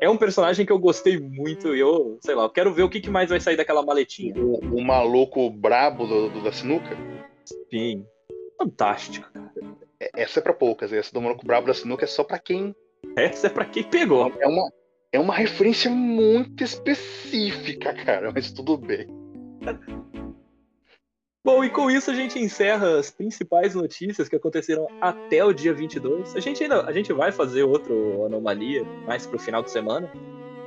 É 0.00 0.08
um 0.08 0.16
personagem 0.16 0.64
que 0.64 0.70
eu 0.70 0.78
gostei 0.78 1.18
muito 1.18 1.74
e 1.74 1.80
eu, 1.80 2.18
sei 2.20 2.36
lá, 2.36 2.44
eu 2.44 2.50
quero 2.50 2.72
ver 2.72 2.84
o 2.84 2.88
que, 2.88 3.00
que 3.00 3.10
mais 3.10 3.30
vai 3.30 3.40
sair 3.40 3.56
daquela 3.56 3.84
maletinha. 3.84 4.36
O, 4.36 4.58
o 4.58 4.80
maluco 4.80 5.50
brabo 5.50 6.06
do, 6.06 6.28
do, 6.28 6.40
da 6.40 6.52
sinuca? 6.52 6.96
Sim. 7.68 8.06
Fantástico, 8.56 9.28
cara. 9.32 9.52
É, 9.98 10.22
essa 10.22 10.38
é 10.38 10.42
pra 10.42 10.54
poucas, 10.54 10.92
essa 10.92 11.12
do 11.12 11.20
maluco 11.20 11.44
brabo 11.44 11.66
da 11.66 11.74
sinuca 11.74 12.04
é 12.04 12.06
só 12.06 12.22
pra 12.22 12.38
quem. 12.38 12.72
Essa 13.16 13.48
é 13.48 13.50
pra 13.50 13.64
quem 13.64 13.82
pegou. 13.82 14.32
É 14.38 14.46
uma, 14.46 14.70
é 15.12 15.20
uma 15.20 15.34
referência 15.34 15.90
muito 15.90 16.64
específica, 16.64 17.92
cara, 17.92 18.32
mas 18.32 18.50
tudo 18.50 18.78
bem. 18.78 19.06
Bom, 21.44 21.62
e 21.62 21.68
com 21.68 21.90
isso 21.90 22.10
a 22.10 22.14
gente 22.14 22.38
encerra 22.38 22.98
as 22.98 23.10
principais 23.10 23.74
notícias 23.74 24.28
que 24.28 24.36
aconteceram 24.36 24.86
até 25.00 25.44
o 25.44 25.52
dia 25.52 25.74
22. 25.74 26.34
A 26.34 26.40
gente 26.40 26.62
ainda 26.62 26.82
a 26.82 26.92
gente 26.92 27.12
vai 27.12 27.30
fazer 27.30 27.64
outro 27.64 28.24
Anomalia 28.24 28.84
mais 29.06 29.26
pro 29.26 29.38
final 29.38 29.62
de 29.62 29.70
semana. 29.70 30.10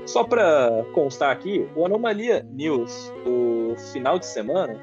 Só 0.05 0.23
para 0.23 0.85
constar 0.93 1.31
aqui, 1.31 1.67
o 1.75 1.83
Anomalia 1.83 2.45
News 2.51 3.11
do 3.23 3.75
final 3.91 4.19
de 4.19 4.27
semana, 4.27 4.79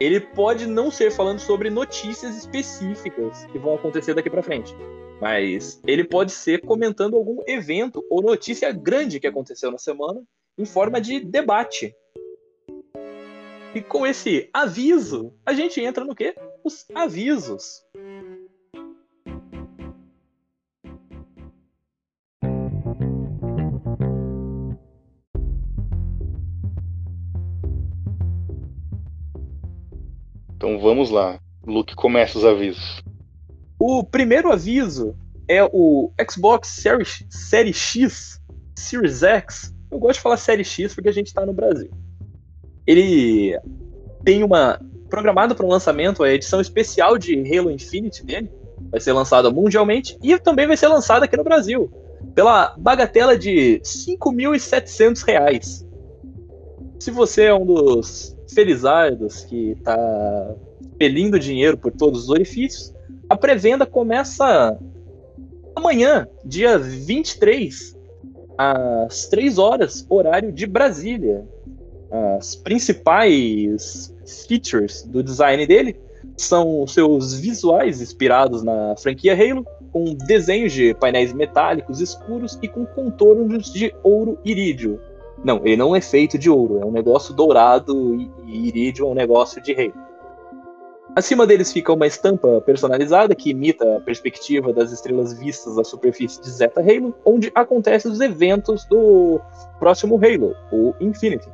ele 0.00 0.18
pode 0.18 0.66
não 0.66 0.90
ser 0.90 1.12
falando 1.12 1.38
sobre 1.38 1.70
notícias 1.70 2.36
específicas 2.36 3.44
que 3.52 3.58
vão 3.58 3.74
acontecer 3.74 4.14
daqui 4.14 4.28
para 4.28 4.42
frente. 4.42 4.74
Mas 5.20 5.80
ele 5.86 6.04
pode 6.04 6.32
ser 6.32 6.60
comentando 6.60 7.16
algum 7.16 7.42
evento 7.46 8.04
ou 8.08 8.22
notícia 8.22 8.70
grande 8.72 9.18
que 9.18 9.26
aconteceu 9.26 9.70
na 9.70 9.78
semana 9.78 10.22
em 10.56 10.64
forma 10.64 11.00
de 11.00 11.20
debate. 11.20 11.94
E 13.74 13.82
com 13.82 14.06
esse 14.06 14.48
aviso, 14.52 15.32
a 15.44 15.52
gente 15.52 15.80
entra 15.80 16.04
no 16.04 16.14
quê? 16.14 16.34
Os 16.64 16.86
avisos. 16.94 17.82
Então 30.56 30.78
vamos 30.80 31.10
lá. 31.10 31.40
Luke, 31.64 31.94
começa 31.94 32.36
os 32.36 32.44
avisos. 32.44 33.02
O 33.78 34.02
primeiro 34.02 34.50
aviso 34.50 35.14
é 35.46 35.62
o 35.64 36.10
Xbox 36.28 36.68
Series, 36.68 37.24
Série 37.30 37.72
X, 37.72 38.40
Series 38.76 39.22
X. 39.22 39.74
Eu 39.90 39.98
gosto 39.98 40.16
de 40.16 40.22
falar 40.22 40.36
Série 40.36 40.64
X 40.64 40.94
porque 40.94 41.08
a 41.08 41.12
gente 41.12 41.28
está 41.28 41.46
no 41.46 41.52
Brasil. 41.52 41.90
Ele 42.86 43.58
tem 44.24 44.42
uma 44.42 44.80
programado 45.08 45.54
para 45.54 45.64
um 45.64 45.70
lançamento 45.70 46.22
a 46.22 46.32
edição 46.32 46.60
especial 46.60 47.16
de 47.16 47.34
Halo 47.34 47.70
Infinite 47.70 48.24
dele. 48.24 48.50
Vai 48.90 49.00
ser 49.00 49.12
lançada 49.12 49.50
mundialmente 49.50 50.18
e 50.22 50.38
também 50.38 50.66
vai 50.66 50.76
ser 50.76 50.88
lançada 50.88 51.24
aqui 51.24 51.36
no 51.36 51.44
Brasil 51.44 51.90
pela 52.34 52.74
bagatela 52.76 53.38
de 53.38 53.74
R$ 53.74 53.80
5.700. 53.80 55.86
Se 56.98 57.10
você 57.10 57.44
é 57.44 57.54
um 57.54 57.64
dos 57.64 58.36
felizardos 58.52 59.44
que 59.44 59.72
está 59.72 60.54
pelindo 60.98 61.38
dinheiro 61.38 61.78
por 61.78 61.92
todos 61.92 62.24
os 62.24 62.30
orifícios, 62.30 62.92
a 63.28 63.36
pré-venda 63.36 63.84
começa 63.84 64.78
amanhã, 65.74 66.26
dia 66.44 66.78
23, 66.78 67.96
às 68.56 69.26
3 69.28 69.58
horas, 69.58 70.06
horário 70.08 70.50
de 70.50 70.66
Brasília. 70.66 71.46
As 72.10 72.56
principais 72.56 74.14
features 74.46 75.02
do 75.02 75.22
design 75.22 75.66
dele 75.66 76.00
são 76.36 76.86
seus 76.86 77.34
visuais 77.38 78.00
inspirados 78.00 78.62
na 78.62 78.96
franquia 78.96 79.34
Halo, 79.34 79.66
com 79.92 80.14
desenhos 80.14 80.72
de 80.72 80.94
painéis 80.94 81.32
metálicos 81.32 82.00
escuros 82.00 82.58
e 82.62 82.68
com 82.68 82.86
contornos 82.86 83.72
de 83.72 83.94
ouro 84.02 84.38
irídio. 84.44 85.00
Não, 85.44 85.60
ele 85.64 85.76
não 85.76 85.94
é 85.94 86.00
feito 86.00 86.38
de 86.38 86.50
ouro, 86.50 86.80
é 86.80 86.84
um 86.84 86.90
negócio 86.90 87.34
dourado 87.34 88.14
e 88.46 88.68
irídio 88.68 89.06
é 89.06 89.08
um 89.08 89.14
negócio 89.14 89.62
de 89.62 89.72
Halo. 89.72 90.07
Acima 91.16 91.46
deles 91.46 91.72
fica 91.72 91.92
uma 91.92 92.06
estampa 92.06 92.60
personalizada 92.60 93.34
que 93.34 93.50
imita 93.50 93.96
a 93.96 94.00
perspectiva 94.00 94.72
das 94.72 94.92
estrelas 94.92 95.32
vistas 95.32 95.74
da 95.76 95.82
superfície 95.82 96.40
de 96.40 96.50
Zeta 96.50 96.80
Halo, 96.80 97.14
onde 97.24 97.50
acontecem 97.54 98.10
os 98.10 98.20
eventos 98.20 98.84
do 98.84 99.40
próximo 99.78 100.16
Halo, 100.16 100.54
o 100.70 100.94
Infinity. 101.00 101.48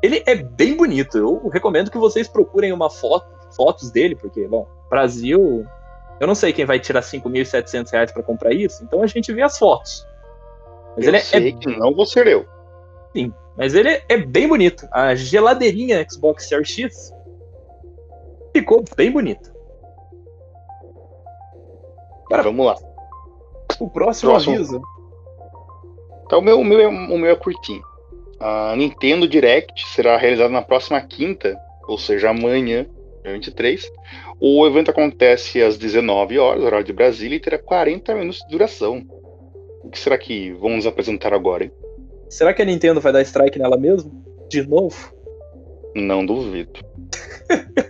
Ele 0.00 0.22
é 0.26 0.36
bem 0.36 0.76
bonito, 0.76 1.18
eu 1.18 1.48
recomendo 1.48 1.90
que 1.90 1.98
vocês 1.98 2.28
procurem 2.28 2.72
uma 2.72 2.88
foto, 2.88 3.26
fotos 3.56 3.90
dele, 3.90 4.14
porque, 4.14 4.46
bom, 4.46 4.68
Brasil, 4.88 5.66
eu 6.20 6.26
não 6.26 6.34
sei 6.34 6.52
quem 6.52 6.64
vai 6.64 6.78
tirar 6.78 7.00
5.700 7.00 7.90
reais 7.90 8.12
para 8.12 8.22
comprar 8.22 8.52
isso, 8.52 8.84
então 8.84 9.02
a 9.02 9.06
gente 9.06 9.32
vê 9.32 9.42
as 9.42 9.58
fotos. 9.58 10.06
Mas 10.96 11.04
eu 11.04 11.10
ele 11.10 11.16
é 11.16 11.20
sei 11.20 11.48
é... 11.48 11.52
que 11.52 11.76
não 11.76 11.92
vou 11.92 12.06
ser 12.06 12.26
eu. 12.26 12.46
Sim, 13.12 13.32
mas 13.56 13.74
ele 13.74 14.00
é 14.08 14.16
bem 14.18 14.46
bonito. 14.46 14.86
A 14.92 15.14
geladeirinha 15.14 16.06
Xbox 16.08 16.46
Series 16.46 16.70
X 16.70 17.12
ficou 18.54 18.84
bem 18.96 19.10
bonito. 19.10 19.52
Vamos 22.30 22.66
lá. 22.66 22.76
O 23.80 23.88
próximo, 23.88 24.32
próximo. 24.32 24.54
aviso. 24.54 24.82
Então, 26.26 26.40
o 26.40 26.42
meu, 26.42 26.60
o, 26.60 26.64
meu 26.64 26.80
é, 26.80 26.86
o 26.88 27.18
meu 27.18 27.30
é 27.30 27.34
curtinho. 27.34 27.82
A 28.38 28.74
Nintendo 28.76 29.26
Direct 29.26 29.88
será 29.88 30.16
realizada 30.16 30.50
na 30.50 30.62
próxima 30.62 31.00
quinta, 31.00 31.58
ou 31.86 31.98
seja, 31.98 32.30
amanhã, 32.30 32.86
dia 33.22 33.32
23. 33.32 33.90
O 34.40 34.66
evento 34.66 34.90
acontece 34.90 35.62
às 35.62 35.76
19 35.76 36.38
horas, 36.38 36.62
horário 36.62 36.84
de 36.84 36.92
Brasília, 36.92 37.36
e 37.36 37.40
terá 37.40 37.58
40 37.58 38.14
minutos 38.14 38.40
de 38.40 38.48
duração. 38.50 39.04
O 39.82 39.90
que 39.90 39.98
será 39.98 40.18
que 40.18 40.52
vão 40.52 40.76
nos 40.76 40.86
apresentar 40.86 41.32
agora, 41.32 41.64
hein? 41.64 41.72
Será 42.28 42.52
que 42.52 42.60
a 42.60 42.64
Nintendo 42.64 43.00
vai 43.00 43.12
dar 43.12 43.22
strike 43.22 43.58
nela 43.58 43.78
mesmo? 43.78 44.12
De 44.48 44.62
novo? 44.62 45.14
Não 45.94 46.24
duvido. 46.24 46.80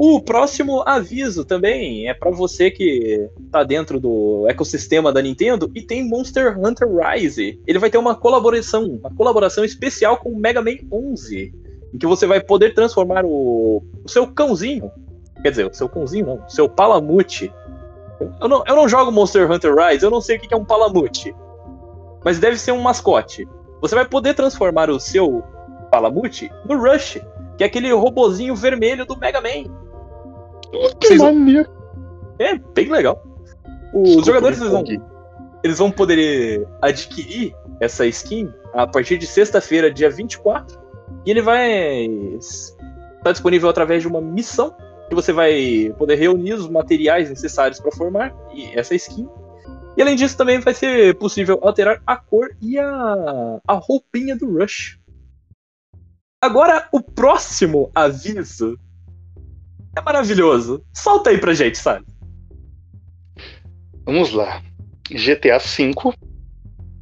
O 0.00 0.20
próximo 0.20 0.84
aviso 0.86 1.44
também 1.44 2.08
é 2.08 2.14
para 2.14 2.30
você 2.30 2.70
que 2.70 3.28
tá 3.50 3.64
dentro 3.64 3.98
do 3.98 4.46
ecossistema 4.48 5.12
da 5.12 5.20
Nintendo 5.20 5.68
e 5.74 5.82
tem 5.82 6.08
Monster 6.08 6.56
Hunter 6.56 6.86
Rise. 6.88 7.60
Ele 7.66 7.80
vai 7.80 7.90
ter 7.90 7.98
uma 7.98 8.14
colaboração, 8.14 8.84
uma 8.84 9.12
colaboração 9.12 9.64
especial 9.64 10.16
com 10.18 10.30
o 10.30 10.38
Mega 10.38 10.62
Man 10.62 10.76
11, 10.92 11.52
em 11.92 11.98
que 11.98 12.06
você 12.06 12.28
vai 12.28 12.40
poder 12.40 12.74
transformar 12.74 13.24
o, 13.24 13.82
o 14.04 14.08
seu 14.08 14.24
cãozinho, 14.28 14.88
quer 15.42 15.50
dizer, 15.50 15.66
o 15.66 15.74
seu 15.74 15.88
cãozinho 15.88 16.26
não, 16.26 16.46
o 16.46 16.48
seu 16.48 16.68
palamute. 16.68 17.52
Eu 18.40 18.48
não, 18.48 18.62
eu 18.68 18.76
não 18.76 18.88
jogo 18.88 19.10
Monster 19.10 19.50
Hunter 19.50 19.74
Rise, 19.74 20.04
eu 20.04 20.12
não 20.12 20.20
sei 20.20 20.36
o 20.36 20.40
que 20.40 20.54
é 20.54 20.56
um 20.56 20.64
palamute, 20.64 21.34
mas 22.24 22.38
deve 22.38 22.56
ser 22.56 22.70
um 22.70 22.80
mascote. 22.80 23.48
Você 23.80 23.96
vai 23.96 24.06
poder 24.06 24.34
transformar 24.34 24.90
o 24.90 25.00
seu 25.00 25.42
palamute 25.90 26.52
no 26.64 26.78
Rush, 26.80 27.20
que 27.56 27.64
é 27.64 27.66
aquele 27.66 27.92
robozinho 27.92 28.54
vermelho 28.54 29.04
do 29.04 29.18
Mega 29.18 29.40
Man. 29.40 29.87
Que 31.00 31.08
Vocês... 31.08 31.20
maneiro. 31.20 31.68
É, 32.38 32.56
bem 32.56 32.90
legal. 32.90 33.22
Os 33.92 34.02
Desculpa, 34.02 34.26
jogadores 34.26 34.60
eles 34.60 34.70
vão, 34.70 34.84
eles 35.64 35.78
vão 35.78 35.90
poder 35.90 36.66
adquirir 36.82 37.54
essa 37.80 38.06
skin 38.06 38.52
a 38.72 38.86
partir 38.86 39.18
de 39.18 39.26
sexta-feira, 39.26 39.90
dia 39.90 40.10
24. 40.10 40.78
E 41.24 41.30
ele 41.30 41.42
vai 41.42 42.06
estar 42.38 43.32
disponível 43.32 43.68
através 43.68 44.02
de 44.02 44.08
uma 44.08 44.20
missão 44.20 44.74
que 45.08 45.14
você 45.14 45.32
vai 45.32 45.92
poder 45.96 46.16
reunir 46.16 46.52
os 46.52 46.68
materiais 46.68 47.30
necessários 47.30 47.80
para 47.80 47.90
formar 47.92 48.34
essa 48.74 48.94
skin. 48.94 49.28
E 49.96 50.02
além 50.02 50.14
disso, 50.14 50.36
também 50.36 50.60
vai 50.60 50.74
ser 50.74 51.16
possível 51.16 51.58
alterar 51.62 52.00
a 52.06 52.16
cor 52.16 52.54
e 52.60 52.78
a, 52.78 53.60
a 53.66 53.74
roupinha 53.74 54.36
do 54.36 54.58
Rush. 54.58 54.98
Agora, 56.40 56.88
o 56.92 57.00
próximo 57.00 57.90
aviso 57.94 58.78
é 59.98 60.02
maravilhoso. 60.02 60.84
Solta 60.92 61.30
aí 61.30 61.38
pra 61.38 61.54
gente, 61.54 61.78
sabe? 61.78 62.06
Vamos 64.04 64.32
lá. 64.32 64.62
GTA 65.10 65.58
V. 65.58 65.92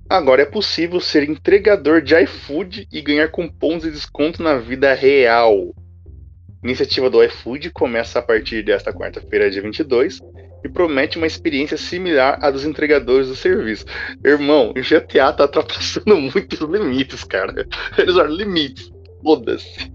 Agora 0.08 0.42
é 0.42 0.46
possível 0.46 1.00
ser 1.00 1.28
entregador 1.28 2.00
de 2.00 2.14
iFood 2.22 2.88
e 2.92 3.02
ganhar 3.02 3.28
cupons 3.28 3.82
de 3.82 3.90
desconto 3.90 4.42
na 4.42 4.56
vida 4.56 4.94
real. 4.94 5.74
A 6.62 6.66
iniciativa 6.66 7.10
do 7.10 7.22
iFood 7.24 7.70
começa 7.70 8.18
a 8.18 8.22
partir 8.22 8.64
desta 8.64 8.92
quarta-feira, 8.92 9.50
dia 9.50 9.62
22, 9.62 10.20
e 10.64 10.68
promete 10.68 11.18
uma 11.18 11.26
experiência 11.26 11.76
similar 11.76 12.38
à 12.40 12.50
dos 12.50 12.64
entregadores 12.64 13.28
do 13.28 13.36
serviço. 13.36 13.84
Irmão, 14.24 14.70
o 14.70 14.74
GTA 14.74 15.32
tá 15.32 15.44
ultrapassando 15.44 16.16
muitos 16.18 16.60
limites, 16.60 17.24
cara. 17.24 17.66
Eles 17.98 18.16
olham 18.16 18.34
limites. 18.34 18.90
Foda-se. 19.22 19.92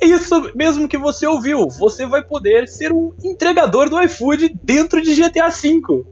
É 0.00 0.06
isso 0.06 0.52
mesmo 0.54 0.88
que 0.88 0.98
você 0.98 1.26
ouviu. 1.26 1.68
Você 1.68 2.06
vai 2.06 2.22
poder 2.22 2.68
ser 2.68 2.92
um 2.92 3.12
entregador 3.22 3.88
do 3.88 4.00
iFood 4.02 4.56
dentro 4.62 5.00
de 5.00 5.14
GTA 5.14 5.48
V. 5.48 6.04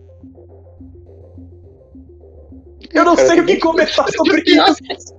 Eu 2.92 3.04
não 3.04 3.16
sei 3.16 3.40
o 3.40 3.46
que 3.46 3.56
comentar 3.56 4.08
sobre 4.10 4.42
isso. 4.46 5.14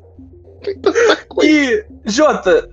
E, 1.43 1.85
Jota, 2.05 2.69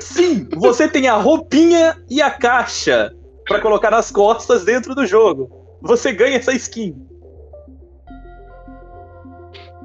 sim, 0.00 0.48
você 0.56 0.88
tem 0.88 1.08
a 1.08 1.16
roupinha 1.16 1.96
e 2.08 2.22
a 2.22 2.30
caixa 2.30 3.14
para 3.46 3.60
colocar 3.60 3.90
nas 3.90 4.10
costas 4.10 4.64
dentro 4.64 4.94
do 4.94 5.06
jogo. 5.06 5.50
Você 5.82 6.12
ganha 6.12 6.36
essa 6.36 6.52
skin. 6.52 6.96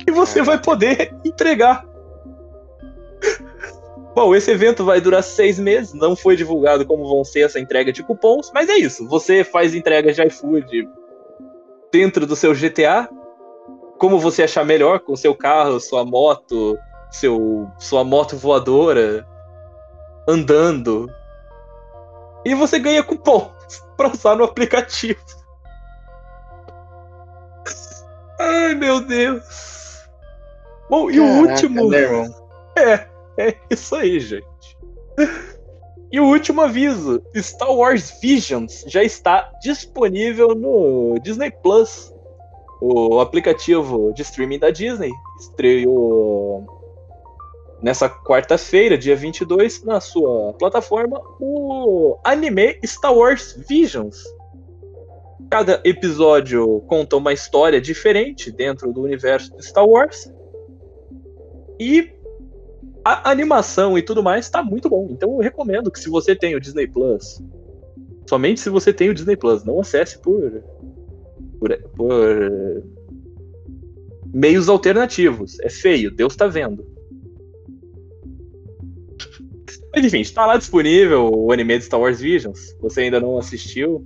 E 0.07 0.11
você 0.11 0.41
vai 0.41 0.61
poder 0.61 1.13
entregar 1.25 1.83
Bom, 4.17 4.33
esse 4.35 4.49
evento 4.49 4.83
vai 4.83 4.99
durar 4.99 5.21
seis 5.21 5.59
meses, 5.59 5.93
não 5.93 6.15
foi 6.15 6.35
divulgado 6.35 6.83
como 6.87 7.07
vão 7.07 7.23
ser 7.23 7.41
essa 7.41 7.59
entrega 7.59 7.93
de 7.93 8.01
cupons, 8.01 8.49
mas 8.51 8.67
é 8.67 8.73
isso. 8.73 9.07
Você 9.07 9.43
faz 9.43 9.75
entregas 9.75 10.15
de 10.15 10.25
iFood 10.25 10.89
dentro 11.91 12.25
do 12.25 12.35
seu 12.35 12.51
GTA, 12.51 13.07
como 13.99 14.17
você 14.17 14.41
achar 14.41 14.65
melhor, 14.65 15.01
com 15.01 15.15
seu 15.15 15.35
carro, 15.35 15.79
sua 15.79 16.03
moto, 16.03 16.75
seu, 17.11 17.69
sua 17.77 18.03
moto 18.03 18.35
voadora, 18.35 19.23
andando. 20.27 21.07
E 22.43 22.55
você 22.55 22.79
ganha 22.79 23.03
cupom 23.03 23.53
para 23.95 24.11
usar 24.11 24.35
no 24.35 24.45
aplicativo. 24.45 25.21
Ai, 28.39 28.73
meu 28.73 28.99
Deus. 28.99 30.09
Bom, 30.89 31.11
e 31.11 31.19
Caraca, 31.19 31.33
o 31.33 31.37
último. 31.37 31.89
Né, 31.91 32.31
é. 32.75 33.16
É 33.39 33.55
isso 33.69 33.95
aí, 33.95 34.19
gente. 34.19 34.77
E 36.11 36.19
o 36.19 36.25
último 36.25 36.61
aviso: 36.61 37.21
Star 37.35 37.71
Wars 37.71 38.17
Visions 38.21 38.83
já 38.87 39.03
está 39.03 39.51
disponível 39.61 40.55
no 40.55 41.19
Disney 41.21 41.51
Plus. 41.51 42.13
O 42.79 43.19
aplicativo 43.19 44.13
de 44.13 44.21
streaming 44.21 44.59
da 44.59 44.69
Disney 44.69 45.11
estreou 45.39 46.65
nessa 47.81 48.09
quarta-feira, 48.09 48.97
dia 48.97 49.15
22, 49.15 49.83
na 49.83 49.99
sua 49.99 50.53
plataforma, 50.53 51.21
o 51.39 52.17
anime 52.23 52.79
Star 52.85 53.15
Wars 53.15 53.55
Visions. 53.67 54.23
Cada 55.49 55.81
episódio 55.83 56.81
conta 56.87 57.15
uma 57.15 57.33
história 57.33 57.79
diferente 57.79 58.51
dentro 58.51 58.91
do 58.91 59.01
universo 59.01 59.55
de 59.55 59.65
Star 59.65 59.87
Wars. 59.87 60.31
E 61.79 62.16
a 63.13 63.31
animação 63.31 63.97
e 63.97 64.01
tudo 64.01 64.23
mais 64.23 64.49
tá 64.49 64.63
muito 64.63 64.89
bom. 64.89 65.07
Então 65.11 65.31
eu 65.33 65.39
recomendo 65.39 65.91
que 65.91 65.99
se 65.99 66.09
você 66.09 66.35
tem 66.35 66.55
o 66.55 66.59
Disney 66.59 66.87
Plus, 66.87 67.41
somente 68.27 68.59
se 68.59 68.69
você 68.69 68.93
tem 68.93 69.09
o 69.09 69.13
Disney 69.13 69.35
Plus, 69.35 69.63
não 69.63 69.79
acesse 69.79 70.19
por 70.19 70.63
por, 71.59 71.77
por 71.95 72.83
meios 74.33 74.69
alternativos. 74.69 75.59
É 75.61 75.69
feio, 75.69 76.11
Deus 76.11 76.35
tá 76.35 76.47
vendo. 76.47 76.85
Mas 79.93 80.05
enfim, 80.05 80.19
está 80.19 80.45
lá 80.45 80.57
disponível 80.57 81.31
o 81.33 81.51
anime 81.51 81.79
de 81.79 81.85
Star 81.85 81.99
Wars 81.99 82.19
Visions. 82.19 82.75
Você 82.81 83.01
ainda 83.01 83.19
não 83.19 83.37
assistiu? 83.37 84.05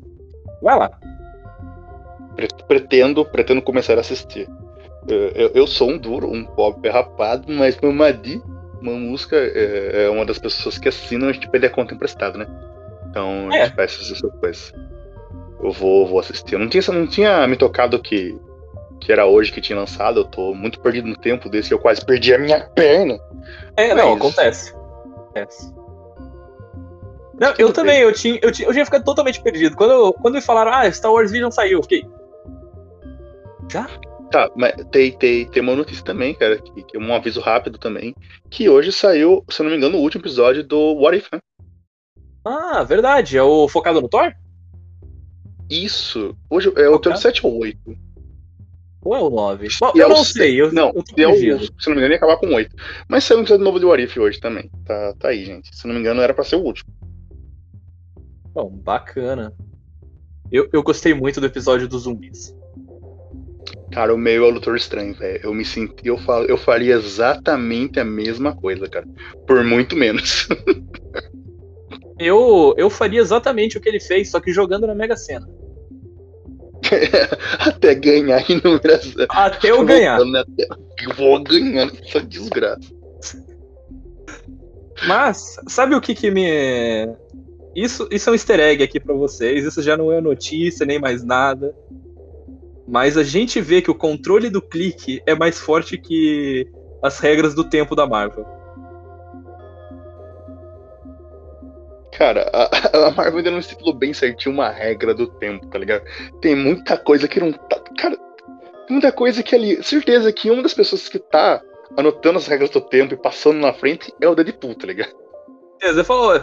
Vai 0.61 0.77
lá. 0.77 0.99
Pretendo, 2.67 3.25
pretendo 3.25 3.61
começar 3.61 3.97
a 3.97 4.01
assistir. 4.01 4.47
Eu, 5.07 5.49
eu, 5.53 5.67
sou 5.67 5.89
um 5.89 5.97
duro, 5.97 6.31
um 6.31 6.45
pobre 6.45 6.89
rapado, 6.89 7.51
mas 7.51 7.77
Mamadi 7.81 8.35
uma 8.37 8.60
música 8.81 9.35
é, 9.35 10.05
é, 10.05 10.09
uma 10.09 10.25
das 10.25 10.39
pessoas 10.39 10.77
que 10.77 10.89
assinam, 10.89 11.29
a 11.29 11.33
gente 11.33 11.49
pede 11.49 11.65
a 11.65 11.69
conta 11.69 11.93
emprestada, 11.93 12.37
né? 12.37 12.47
Então 13.09 13.49
a 13.49 13.51
gente 13.51 13.55
é. 13.55 13.69
peça 13.69 14.01
essas 14.01 14.21
coisas. 14.39 14.73
Eu 15.61 15.71
vou, 15.71 16.07
vou 16.07 16.19
assistir. 16.19 16.53
Eu 16.53 16.59
não 16.59 16.67
tinha, 16.67 16.81
não 16.91 17.07
tinha 17.07 17.47
me 17.47 17.55
tocado 17.55 17.99
que, 17.99 18.39
que 18.99 19.11
era 19.11 19.25
hoje 19.25 19.51
que 19.51 19.61
tinha 19.61 19.77
lançado. 19.77 20.21
Eu 20.21 20.25
tô 20.25 20.53
muito 20.53 20.79
perdido 20.79 21.07
no 21.07 21.15
tempo 21.15 21.49
desse 21.49 21.67
que 21.67 21.73
eu 21.73 21.79
quase 21.79 22.03
perdi 22.03 22.33
a 22.33 22.39
minha 22.39 22.59
perna. 22.69 23.19
É, 23.77 23.93
Mas... 23.93 23.97
não, 23.97 24.13
acontece. 24.13 24.73
Acontece. 24.73 25.73
Não, 27.39 27.53
eu 27.57 27.73
também, 27.73 27.99
eu 28.01 28.13
tinha, 28.13 28.39
eu 28.41 28.51
tinha, 28.51 28.67
eu 28.67 28.71
tinha 28.71 28.85
ficado 28.85 29.03
totalmente 29.03 29.41
perdido. 29.41 29.75
Quando, 29.75 30.13
quando 30.13 30.35
me 30.35 30.41
falaram, 30.41 30.71
ah, 30.73 30.91
Star 30.91 31.11
Wars 31.11 31.31
Vision 31.31 31.49
saiu, 31.49 31.79
eu 31.79 31.83
fiquei. 31.83 32.07
Já? 33.71 33.87
Tá, 34.31 34.49
mas 34.55 34.73
tem, 34.91 35.11
tem, 35.11 35.45
tem 35.45 35.61
uma 35.61 35.75
notícia 35.75 36.05
também, 36.05 36.33
cara, 36.33 36.57
que, 36.57 36.83
que 36.83 36.95
é 36.95 36.99
um 36.99 37.13
aviso 37.13 37.41
rápido 37.41 37.77
também, 37.77 38.15
que 38.49 38.69
hoje 38.69 38.91
saiu, 38.91 39.43
se 39.49 39.61
eu 39.61 39.65
não 39.65 39.71
me 39.71 39.77
engano, 39.77 39.97
o 39.97 40.01
último 40.01 40.21
episódio 40.21 40.63
do 40.63 40.93
What 40.93 41.17
If, 41.17 41.27
né? 41.33 41.39
Ah, 42.45 42.83
verdade. 42.83 43.37
É 43.37 43.43
o 43.43 43.67
focado 43.67 44.01
no 44.01 44.07
Thor? 44.07 44.33
Isso. 45.69 46.35
Hoje 46.49 46.71
é 46.77 46.89
o 46.89 46.95
episódio 46.95 47.21
7 47.21 47.45
ou 47.45 47.59
8. 47.59 47.77
Ou 49.03 49.15
é 49.15 49.19
o 49.19 49.29
9? 49.29 49.67
Bom, 49.79 49.91
eu 49.95 50.05
é 50.05 50.09
não 50.09 50.23
sei. 50.23 50.59
Eu, 50.59 50.71
não, 50.71 50.93
eu 51.17 51.29
é 51.29 51.33
o, 51.33 51.59
se 51.59 51.87
não 51.87 51.95
me 51.95 51.97
engano, 51.97 52.13
ia 52.13 52.17
acabar 52.17 52.37
com 52.37 52.47
8. 52.47 52.75
Mas 53.09 53.23
saiu 53.23 53.39
um 53.39 53.41
episódio 53.41 53.65
novo 53.65 53.79
de 53.79 53.85
What 53.85 54.03
If 54.03 54.17
hoje 54.17 54.39
também. 54.39 54.71
Tá, 54.85 55.13
tá 55.19 55.27
aí, 55.29 55.43
gente. 55.43 55.75
Se 55.75 55.85
não 55.87 55.93
me 55.93 55.99
engano, 55.99 56.21
era 56.21 56.33
pra 56.33 56.43
ser 56.43 56.55
o 56.55 56.63
último. 56.63 56.89
Bom, 58.53 58.69
bacana. 58.69 59.53
Eu, 60.51 60.69
eu 60.71 60.83
gostei 60.83 61.13
muito 61.13 61.39
do 61.39 61.47
episódio 61.47 61.87
dos 61.87 62.03
zumbis. 62.03 62.55
Cara, 63.91 64.13
o 64.13 64.17
meio 64.17 64.45
é 64.45 64.47
o 64.47 64.51
Doutor 64.51 64.77
Estranho, 64.77 65.13
velho. 65.13 65.39
Eu 65.43 65.53
me 65.53 65.65
senti, 65.65 66.07
eu, 66.07 66.17
fal, 66.17 66.45
eu 66.45 66.57
faria 66.57 66.95
exatamente 66.95 67.99
a 67.99 68.05
mesma 68.05 68.55
coisa, 68.55 68.87
cara. 68.87 69.05
Por 69.45 69.63
muito 69.63 69.95
menos. 69.95 70.47
eu, 72.17 72.73
eu 72.77 72.89
faria 72.89 73.19
exatamente 73.19 73.77
o 73.77 73.81
que 73.81 73.89
ele 73.89 73.99
fez, 73.99 74.31
só 74.31 74.39
que 74.39 74.53
jogando 74.53 74.87
na 74.87 74.95
Mega 74.95 75.17
Sena. 75.17 75.47
Até 77.59 77.93
ganhar 77.95 78.49
em 78.49 78.61
numeração. 78.63 79.25
Até 79.29 79.71
eu 79.71 79.85
ganhar. 79.85 80.19
vou 81.15 81.43
ganhar 81.43 81.91
essa 82.03 82.21
desgraça. 82.21 82.91
Mas, 85.07 85.57
sabe 85.67 85.95
o 85.95 86.01
que 86.01 86.13
que 86.13 86.31
me. 86.31 87.07
Isso, 87.75 88.07
isso 88.11 88.29
é 88.29 88.31
um 88.31 88.35
easter 88.35 88.59
egg 88.59 88.83
aqui 88.83 88.99
para 88.99 89.13
vocês. 89.13 89.65
Isso 89.65 89.81
já 89.81 89.97
não 89.97 90.11
é 90.11 90.21
notícia 90.21 90.85
nem 90.85 90.99
mais 90.99 91.23
nada. 91.23 91.73
Mas 92.87 93.17
a 93.17 93.23
gente 93.23 93.61
vê 93.61 93.81
que 93.81 93.91
o 93.91 93.95
controle 93.95 94.49
do 94.49 94.61
clique 94.61 95.21
é 95.25 95.35
mais 95.35 95.59
forte 95.59 95.97
que 95.97 96.67
as 97.01 97.19
regras 97.19 97.53
do 97.53 97.63
tempo 97.63 97.95
da 97.95 98.07
Marvel. 98.07 98.45
Cara, 102.11 102.49
a, 102.53 102.67
a 103.07 103.11
Marvel 103.11 103.37
ainda 103.37 103.51
não 103.51 103.59
estipulou 103.59 103.93
bem 103.93 104.13
certinho 104.13 104.53
uma 104.53 104.69
regra 104.69 105.13
do 105.13 105.27
tempo, 105.27 105.65
tá 105.67 105.79
ligado? 105.79 106.03
Tem 106.41 106.55
muita 106.55 106.97
coisa 106.97 107.27
que 107.27 107.39
não 107.39 107.51
tá. 107.51 107.79
Cara, 107.97 108.15
tem 108.15 108.91
muita 108.91 109.11
coisa 109.11 109.41
que 109.41 109.55
ali. 109.55 109.81
Certeza 109.83 110.31
que 110.31 110.51
uma 110.51 110.61
das 110.61 110.73
pessoas 110.73 111.07
que 111.07 111.19
tá 111.19 111.61
anotando 111.97 112.37
as 112.37 112.47
regras 112.47 112.69
do 112.69 112.81
tempo 112.81 113.13
e 113.13 113.17
passando 113.17 113.59
na 113.59 113.73
frente 113.73 114.13
é 114.21 114.27
o 114.27 114.35
Deadpool, 114.35 114.75
tá 114.75 114.87
ligado? 114.87 115.13
Beleza, 115.79 116.03
falou. 116.03 116.39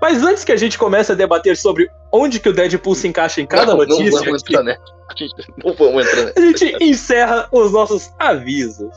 Mas 0.00 0.22
antes 0.22 0.44
que 0.44 0.52
a 0.52 0.56
gente 0.56 0.78
comece 0.78 1.12
a 1.12 1.14
debater 1.14 1.56
sobre 1.56 1.90
onde 2.12 2.40
que 2.40 2.48
o 2.48 2.52
Deadpool 2.52 2.94
se 2.94 3.08
encaixa 3.08 3.40
em 3.40 3.46
cada 3.46 3.66
não, 3.66 3.78
notícia, 3.78 4.10
não 4.10 4.24
vamos 4.24 4.42
entrar, 4.42 4.62
né? 4.62 4.76
Não 5.64 5.74
vamos 5.74 6.06
entrar, 6.06 6.24
né? 6.24 6.32
a 6.36 6.40
gente 6.40 6.76
encerra 6.80 7.48
os 7.50 7.72
nossos 7.72 8.10
avisos. 8.18 8.92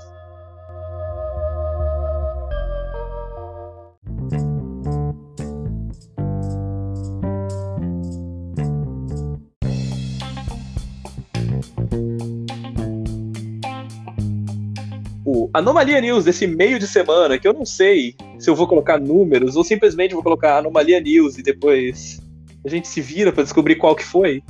Anomalia 15.54 16.02
News 16.02 16.26
desse 16.26 16.48
meio 16.48 16.80
de 16.80 16.88
semana, 16.88 17.38
que 17.38 17.48
eu 17.48 17.54
não 17.54 17.64
sei 17.64 18.16
se 18.40 18.50
eu 18.50 18.56
vou 18.56 18.68
colocar 18.68 19.00
números 19.00 19.56
ou 19.56 19.64
simplesmente 19.64 20.16
vou 20.16 20.24
colocar 20.24 20.58
Anomalia 20.58 21.00
News 21.00 21.38
e 21.38 21.44
depois 21.44 22.20
a 22.66 22.70
gente 22.70 22.88
se 22.88 23.00
vira 23.00 23.32
pra 23.32 23.44
descobrir 23.44 23.76
qual 23.76 23.96
que 23.96 24.04
foi. 24.04 24.42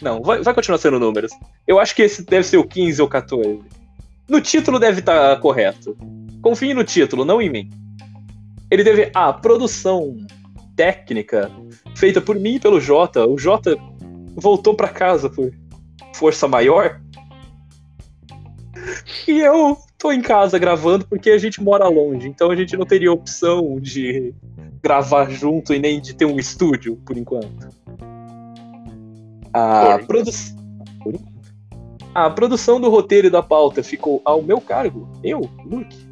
Não, 0.00 0.22
vai, 0.22 0.42
vai 0.42 0.54
continuar 0.54 0.78
sendo 0.78 0.98
números. 0.98 1.32
Eu 1.66 1.78
acho 1.78 1.94
que 1.94 2.02
esse 2.02 2.24
deve 2.24 2.46
ser 2.46 2.56
o 2.56 2.64
15 2.64 3.02
ou 3.02 3.08
14. 3.08 3.60
No 4.26 4.40
título 4.40 4.78
deve 4.78 5.00
estar 5.00 5.34
tá 5.34 5.40
correto. 5.40 5.94
Confie 6.40 6.72
no 6.72 6.84
título, 6.84 7.26
não 7.26 7.42
em 7.42 7.50
mim. 7.50 7.70
Ele 8.70 8.84
teve 8.84 9.10
a 9.14 9.32
produção 9.32 10.16
técnica 10.74 11.50
feita 11.94 12.22
por 12.22 12.36
mim 12.36 12.54
e 12.54 12.60
pelo 12.60 12.80
Jota. 12.80 13.26
O 13.26 13.36
Jota 13.36 13.76
voltou 14.34 14.74
para 14.74 14.88
casa 14.88 15.28
por 15.28 15.52
força 16.14 16.48
maior. 16.48 17.00
E 19.26 19.40
eu 19.40 19.76
tô 19.98 20.12
em 20.12 20.22
casa 20.22 20.58
gravando 20.58 21.04
porque 21.06 21.28
a 21.30 21.38
gente 21.38 21.60
mora 21.60 21.88
longe, 21.88 22.28
então 22.28 22.50
a 22.50 22.56
gente 22.56 22.76
não 22.76 22.86
teria 22.86 23.12
opção 23.12 23.80
de 23.80 24.32
gravar 24.80 25.28
junto 25.28 25.74
e 25.74 25.78
nem 25.78 26.00
de 26.00 26.14
ter 26.14 26.24
um 26.24 26.38
estúdio 26.38 26.96
por 27.04 27.16
enquanto. 27.16 27.68
A, 29.52 29.98
produ... 30.06 30.30
a 32.14 32.30
produção 32.30 32.80
do 32.80 32.88
roteiro 32.88 33.26
e 33.26 33.30
da 33.30 33.42
pauta 33.42 33.82
ficou 33.82 34.22
ao 34.24 34.40
meu 34.40 34.60
cargo, 34.60 35.08
eu, 35.22 35.40
Luke. 35.64 36.06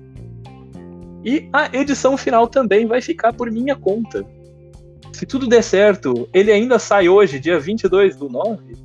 E 1.24 1.49
a 1.53 1.74
edição 1.76 2.16
final 2.16 2.49
também 2.49 2.87
vai 2.87 3.01
ficar 3.01 3.32
por 3.32 3.51
minha 3.51 3.76
conta. 3.76 4.24
Se 5.12 5.24
tudo 5.24 5.47
der 5.47 5.62
certo, 5.62 6.28
ele 6.32 6.53
ainda 6.53 6.78
sai 6.78 7.09
hoje, 7.09 7.39
dia 7.39 7.59
22 7.59 8.16
do 8.16 8.28
9. 8.28 8.76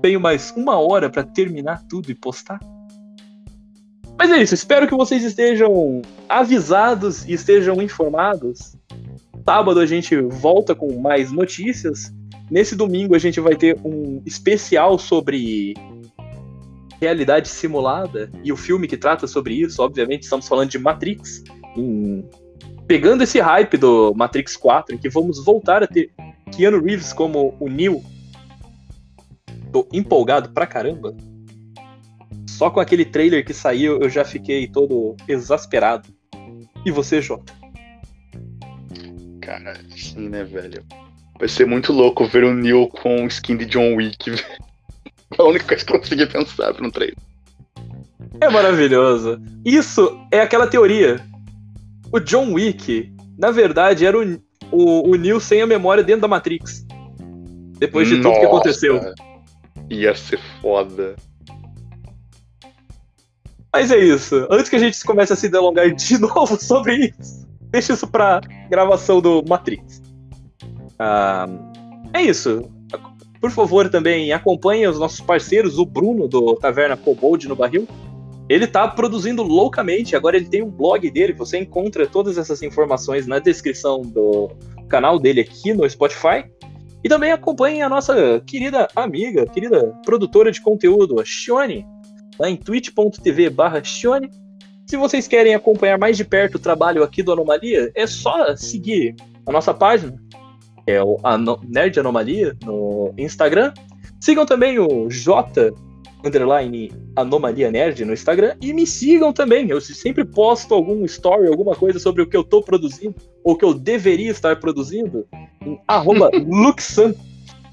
Tenho 0.00 0.20
mais 0.20 0.52
uma 0.56 0.78
hora 0.78 1.08
para 1.08 1.22
terminar 1.22 1.82
tudo 1.88 2.10
e 2.10 2.14
postar. 2.14 2.60
Mas 4.22 4.30
é 4.30 4.40
isso, 4.40 4.54
espero 4.54 4.86
que 4.86 4.94
vocês 4.94 5.24
estejam 5.24 6.00
avisados 6.28 7.24
e 7.24 7.32
estejam 7.32 7.82
informados. 7.82 8.76
Sábado 9.44 9.80
a 9.80 9.84
gente 9.84 10.14
volta 10.16 10.76
com 10.76 10.96
mais 11.00 11.32
notícias. 11.32 12.14
Nesse 12.48 12.76
domingo 12.76 13.16
a 13.16 13.18
gente 13.18 13.40
vai 13.40 13.56
ter 13.56 13.76
um 13.84 14.22
especial 14.24 14.96
sobre 14.96 15.74
realidade 17.00 17.48
simulada 17.48 18.30
e 18.44 18.52
o 18.52 18.56
filme 18.56 18.86
que 18.86 18.96
trata 18.96 19.26
sobre 19.26 19.54
isso, 19.54 19.82
obviamente, 19.82 20.22
estamos 20.22 20.46
falando 20.46 20.70
de 20.70 20.78
Matrix. 20.78 21.42
Em... 21.76 22.24
Pegando 22.86 23.24
esse 23.24 23.40
hype 23.40 23.76
do 23.76 24.14
Matrix 24.14 24.56
4, 24.56 24.94
em 24.94 24.98
que 24.98 25.08
vamos 25.08 25.44
voltar 25.44 25.82
a 25.82 25.86
ter 25.88 26.12
Keanu 26.56 26.80
Reeves 26.80 27.12
como 27.12 27.56
o 27.58 27.68
Neo. 27.68 28.00
Tô 29.72 29.84
empolgado 29.92 30.50
pra 30.50 30.64
caramba. 30.64 31.12
Só 32.62 32.70
com 32.70 32.78
aquele 32.78 33.04
trailer 33.04 33.44
que 33.44 33.52
saiu 33.52 33.98
eu 34.00 34.08
já 34.08 34.24
fiquei 34.24 34.68
todo 34.68 35.16
exasperado. 35.26 36.08
E 36.86 36.92
você, 36.92 37.20
Jota? 37.20 37.52
Cara, 39.40 39.74
sim, 39.96 40.28
né, 40.28 40.44
velho? 40.44 40.84
Vai 41.40 41.48
ser 41.48 41.66
muito 41.66 41.92
louco 41.92 42.24
ver 42.24 42.44
o 42.44 42.54
Neo 42.54 42.86
com 42.86 43.26
skin 43.26 43.56
de 43.56 43.66
John 43.66 43.96
Wick, 43.96 44.30
velho. 44.30 44.44
É 45.36 45.42
a 45.42 45.44
única 45.44 45.64
coisa 45.64 45.84
que 45.84 45.92
eu 45.92 45.98
consegui 45.98 46.24
pensar 46.24 46.80
no 46.80 46.92
trailer. 46.92 47.16
É 48.40 48.48
maravilhoso. 48.48 49.42
Isso 49.64 50.16
é 50.30 50.40
aquela 50.40 50.68
teoria. 50.68 51.18
O 52.12 52.20
John 52.20 52.52
Wick, 52.52 53.12
na 53.36 53.50
verdade, 53.50 54.06
era 54.06 54.16
o, 54.16 54.40
o, 54.70 55.10
o 55.10 55.16
Neo 55.16 55.40
sem 55.40 55.62
a 55.62 55.66
memória 55.66 56.04
dentro 56.04 56.22
da 56.22 56.28
Matrix. 56.28 56.86
Depois 57.80 58.06
de 58.06 58.18
Nossa, 58.18 58.28
tudo 58.28 58.38
que 58.38 58.46
aconteceu. 58.46 59.00
Ia 59.90 60.14
ser 60.14 60.38
foda. 60.60 61.16
Mas 63.72 63.90
é 63.90 63.98
isso. 63.98 64.46
Antes 64.50 64.68
que 64.68 64.76
a 64.76 64.78
gente 64.78 65.02
comece 65.04 65.32
a 65.32 65.36
se 65.36 65.48
delongar 65.48 65.90
de 65.94 66.18
novo 66.20 66.60
sobre 66.60 67.14
isso, 67.18 67.48
deixa 67.70 67.94
isso 67.94 68.06
pra 68.06 68.40
gravação 68.68 69.20
do 69.20 69.42
Matrix. 69.48 70.02
Ah, 70.98 71.48
é 72.12 72.22
isso. 72.22 72.70
Por 73.40 73.50
favor, 73.50 73.88
também 73.88 74.32
acompanhe 74.32 74.86
os 74.86 74.98
nossos 74.98 75.20
parceiros, 75.20 75.78
o 75.78 75.86
Bruno 75.86 76.28
do 76.28 76.54
Taverna 76.54 76.96
Cobold 76.96 77.48
no 77.48 77.56
Barril. 77.56 77.88
Ele 78.48 78.66
tá 78.66 78.86
produzindo 78.86 79.42
loucamente, 79.42 80.14
agora 80.14 80.36
ele 80.36 80.46
tem 80.46 80.62
um 80.62 80.70
blog 80.70 81.10
dele, 81.10 81.32
você 81.32 81.58
encontra 81.58 82.06
todas 82.06 82.36
essas 82.36 82.62
informações 82.62 83.26
na 83.26 83.38
descrição 83.38 84.02
do 84.02 84.50
canal 84.88 85.18
dele 85.18 85.40
aqui 85.40 85.72
no 85.72 85.88
Spotify. 85.88 86.44
E 87.02 87.08
também 87.08 87.32
acompanhe 87.32 87.82
a 87.82 87.88
nossa 87.88 88.40
querida 88.46 88.86
amiga, 88.94 89.46
querida 89.46 89.92
produtora 90.04 90.52
de 90.52 90.60
conteúdo, 90.60 91.18
a 91.18 91.24
Shione, 91.24 91.84
lá 92.38 92.50
em 92.50 92.56
twitch.tv 92.56 93.50
barra 93.50 93.82
Shione. 93.82 94.30
Se 94.86 94.96
vocês 94.96 95.26
querem 95.26 95.54
acompanhar 95.54 95.98
mais 95.98 96.16
de 96.16 96.24
perto 96.24 96.56
o 96.56 96.58
trabalho 96.58 97.02
aqui 97.02 97.22
do 97.22 97.32
Anomalia, 97.32 97.90
é 97.94 98.06
só 98.06 98.54
seguir 98.56 99.14
a 99.46 99.52
nossa 99.52 99.72
página, 99.72 100.14
que 100.84 100.92
é 100.92 101.02
o 101.02 101.18
Ano 101.24 101.60
Nerd 101.66 101.98
Anomalia, 101.98 102.56
no 102.64 103.12
Instagram. 103.16 103.72
Sigam 104.20 104.44
também 104.44 104.78
o 104.78 105.08
J 105.08 105.72
underline 106.24 106.92
Anomalia 107.16 107.70
Nerd 107.70 108.04
no 108.04 108.12
Instagram 108.12 108.54
e 108.60 108.72
me 108.72 108.86
sigam 108.86 109.32
também. 109.32 109.68
Eu 109.68 109.80
sempre 109.80 110.24
posto 110.24 110.74
algum 110.74 111.04
story, 111.04 111.48
alguma 111.48 111.74
coisa 111.74 111.98
sobre 111.98 112.22
o 112.22 112.26
que 112.26 112.36
eu 112.36 112.44
tô 112.44 112.62
produzindo 112.62 113.14
ou 113.42 113.56
que 113.56 113.64
eu 113.64 113.74
deveria 113.74 114.30
estar 114.30 114.58
produzindo 114.60 115.26
em 115.64 115.78
Luxan 116.46 117.14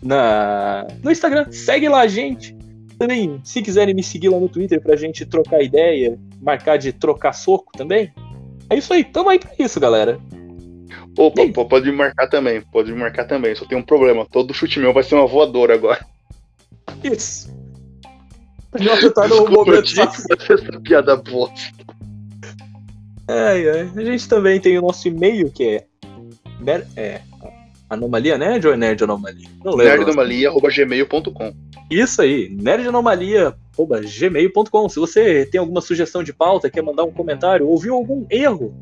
na, 0.02 0.88
no 1.04 1.12
Instagram. 1.12 1.52
Segue 1.52 1.88
lá, 1.88 2.08
gente. 2.08 2.58
Também, 3.00 3.40
se 3.46 3.62
quiserem 3.62 3.96
me 3.96 4.04
seguir 4.04 4.28
lá 4.28 4.38
no 4.38 4.50
Twitter 4.50 4.82
pra 4.82 4.98
gente 4.98 5.26
trocar 5.26 5.64
ideia, 5.64 6.20
marcar 6.42 6.78
de 6.78 6.92
trocar 6.92 7.32
soco 7.32 7.72
também. 7.78 8.12
É 8.70 8.76
isso 8.76 8.94
aí, 8.94 9.06
tamo 9.06 9.30
aí 9.30 9.40
pra 9.40 9.52
isso, 9.58 9.80
galera. 9.80 10.20
Opa, 11.18 11.66
pode 11.66 11.90
me 11.90 11.96
marcar 11.96 12.28
também, 12.28 12.62
pode 12.62 12.92
me 12.92 13.00
marcar 13.00 13.26
também. 13.26 13.56
Só 13.56 13.66
tem 13.66 13.78
um 13.78 13.84
problema, 13.84 14.28
todo 14.30 14.54
chute 14.54 14.80
meu 14.80 14.94
vai 14.94 15.04
ser 15.04 15.16
uma 15.16 15.26
voadora 15.26 15.74
agora. 15.74 16.06
Isso. 17.02 17.50
Nossa, 18.78 19.10
tá 19.12 19.28
no 19.30 19.50
momento 19.50 19.90
essa 19.98 20.80
piada 20.82 21.16
bosta. 21.16 21.74
Ai, 23.30 23.70
ai. 23.70 23.92
A 23.96 24.04
gente 24.04 24.28
também 24.28 24.60
tem 24.60 24.78
o 24.78 24.82
nosso 24.82 25.08
e-mail, 25.08 25.50
que 25.50 25.64
é. 25.64 25.86
é 26.98 27.22
Anomalia 27.90 28.38
Nerd 28.38 28.68
ou 28.68 28.74
é 28.74 28.78
Nerd 28.78 29.04
Anomalia? 29.04 29.50
Não 29.64 29.74
lembro. 29.74 29.98
Nerdanomalia.gmail.com 29.98 31.54
Isso 31.90 32.22
aí, 32.22 32.50
nerdanomalia.gmail.com. 32.50 34.90
Se 34.90 35.00
você 35.00 35.46
tem 35.46 35.60
alguma 35.60 35.82
sugestão 35.82 36.24
de 36.24 36.32
pauta, 36.32 36.70
quer 36.70 36.84
mandar 36.84 37.04
um 37.04 37.12
comentário, 37.12 37.68
ouviu 37.68 37.96
algum 37.96 38.28
erro 38.30 38.76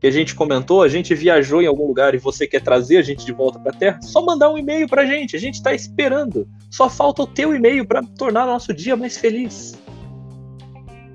que 0.00 0.06
a 0.06 0.10
gente 0.10 0.34
comentou, 0.34 0.82
a 0.82 0.88
gente 0.88 1.14
viajou 1.14 1.62
em 1.62 1.66
algum 1.66 1.86
lugar 1.86 2.14
e 2.14 2.18
você 2.18 2.46
quer 2.46 2.60
trazer 2.60 2.98
a 2.98 3.02
gente 3.02 3.24
de 3.24 3.32
volta 3.32 3.58
pra 3.58 3.72
Terra, 3.72 3.98
só 4.02 4.24
mandar 4.24 4.50
um 4.50 4.58
e-mail 4.58 4.86
pra 4.86 5.06
gente. 5.06 5.34
A 5.34 5.38
gente 5.38 5.62
tá 5.62 5.72
esperando. 5.72 6.46
Só 6.70 6.88
falta 6.88 7.22
o 7.22 7.26
teu 7.26 7.54
e-mail 7.54 7.86
pra 7.86 8.02
tornar 8.02 8.46
nosso 8.46 8.74
dia 8.74 8.94
mais 8.94 9.16
feliz. 9.16 9.74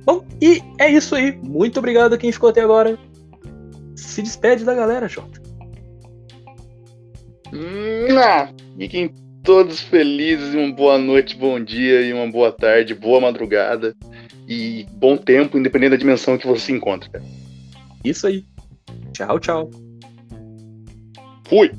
Bom, 0.03 0.25
e 0.41 0.61
é 0.79 0.89
isso 0.89 1.15
aí. 1.15 1.39
Muito 1.43 1.77
obrigado 1.77 2.13
a 2.13 2.17
quem 2.17 2.31
ficou 2.31 2.49
até 2.49 2.61
agora. 2.61 2.97
Se 3.95 4.21
despede 4.21 4.65
da 4.65 4.73
galera, 4.73 5.07
Jota. 5.07 5.39
Fiquem 8.77 9.13
todos 9.43 9.81
felizes 9.81 10.53
e 10.53 10.57
uma 10.57 10.71
boa 10.71 10.97
noite, 10.97 11.35
bom 11.35 11.59
dia 11.59 12.01
e 12.01 12.13
uma 12.13 12.29
boa 12.29 12.51
tarde, 12.51 12.93
boa 12.93 13.19
madrugada 13.19 13.95
e 14.47 14.85
bom 14.93 15.17
tempo, 15.17 15.57
independente 15.57 15.91
da 15.91 15.97
dimensão 15.97 16.37
que 16.37 16.47
você 16.47 16.67
se 16.67 16.71
encontra. 16.71 17.21
Isso 18.03 18.27
aí. 18.27 18.45
Tchau, 19.13 19.39
tchau. 19.39 19.69
Fui! 21.47 21.71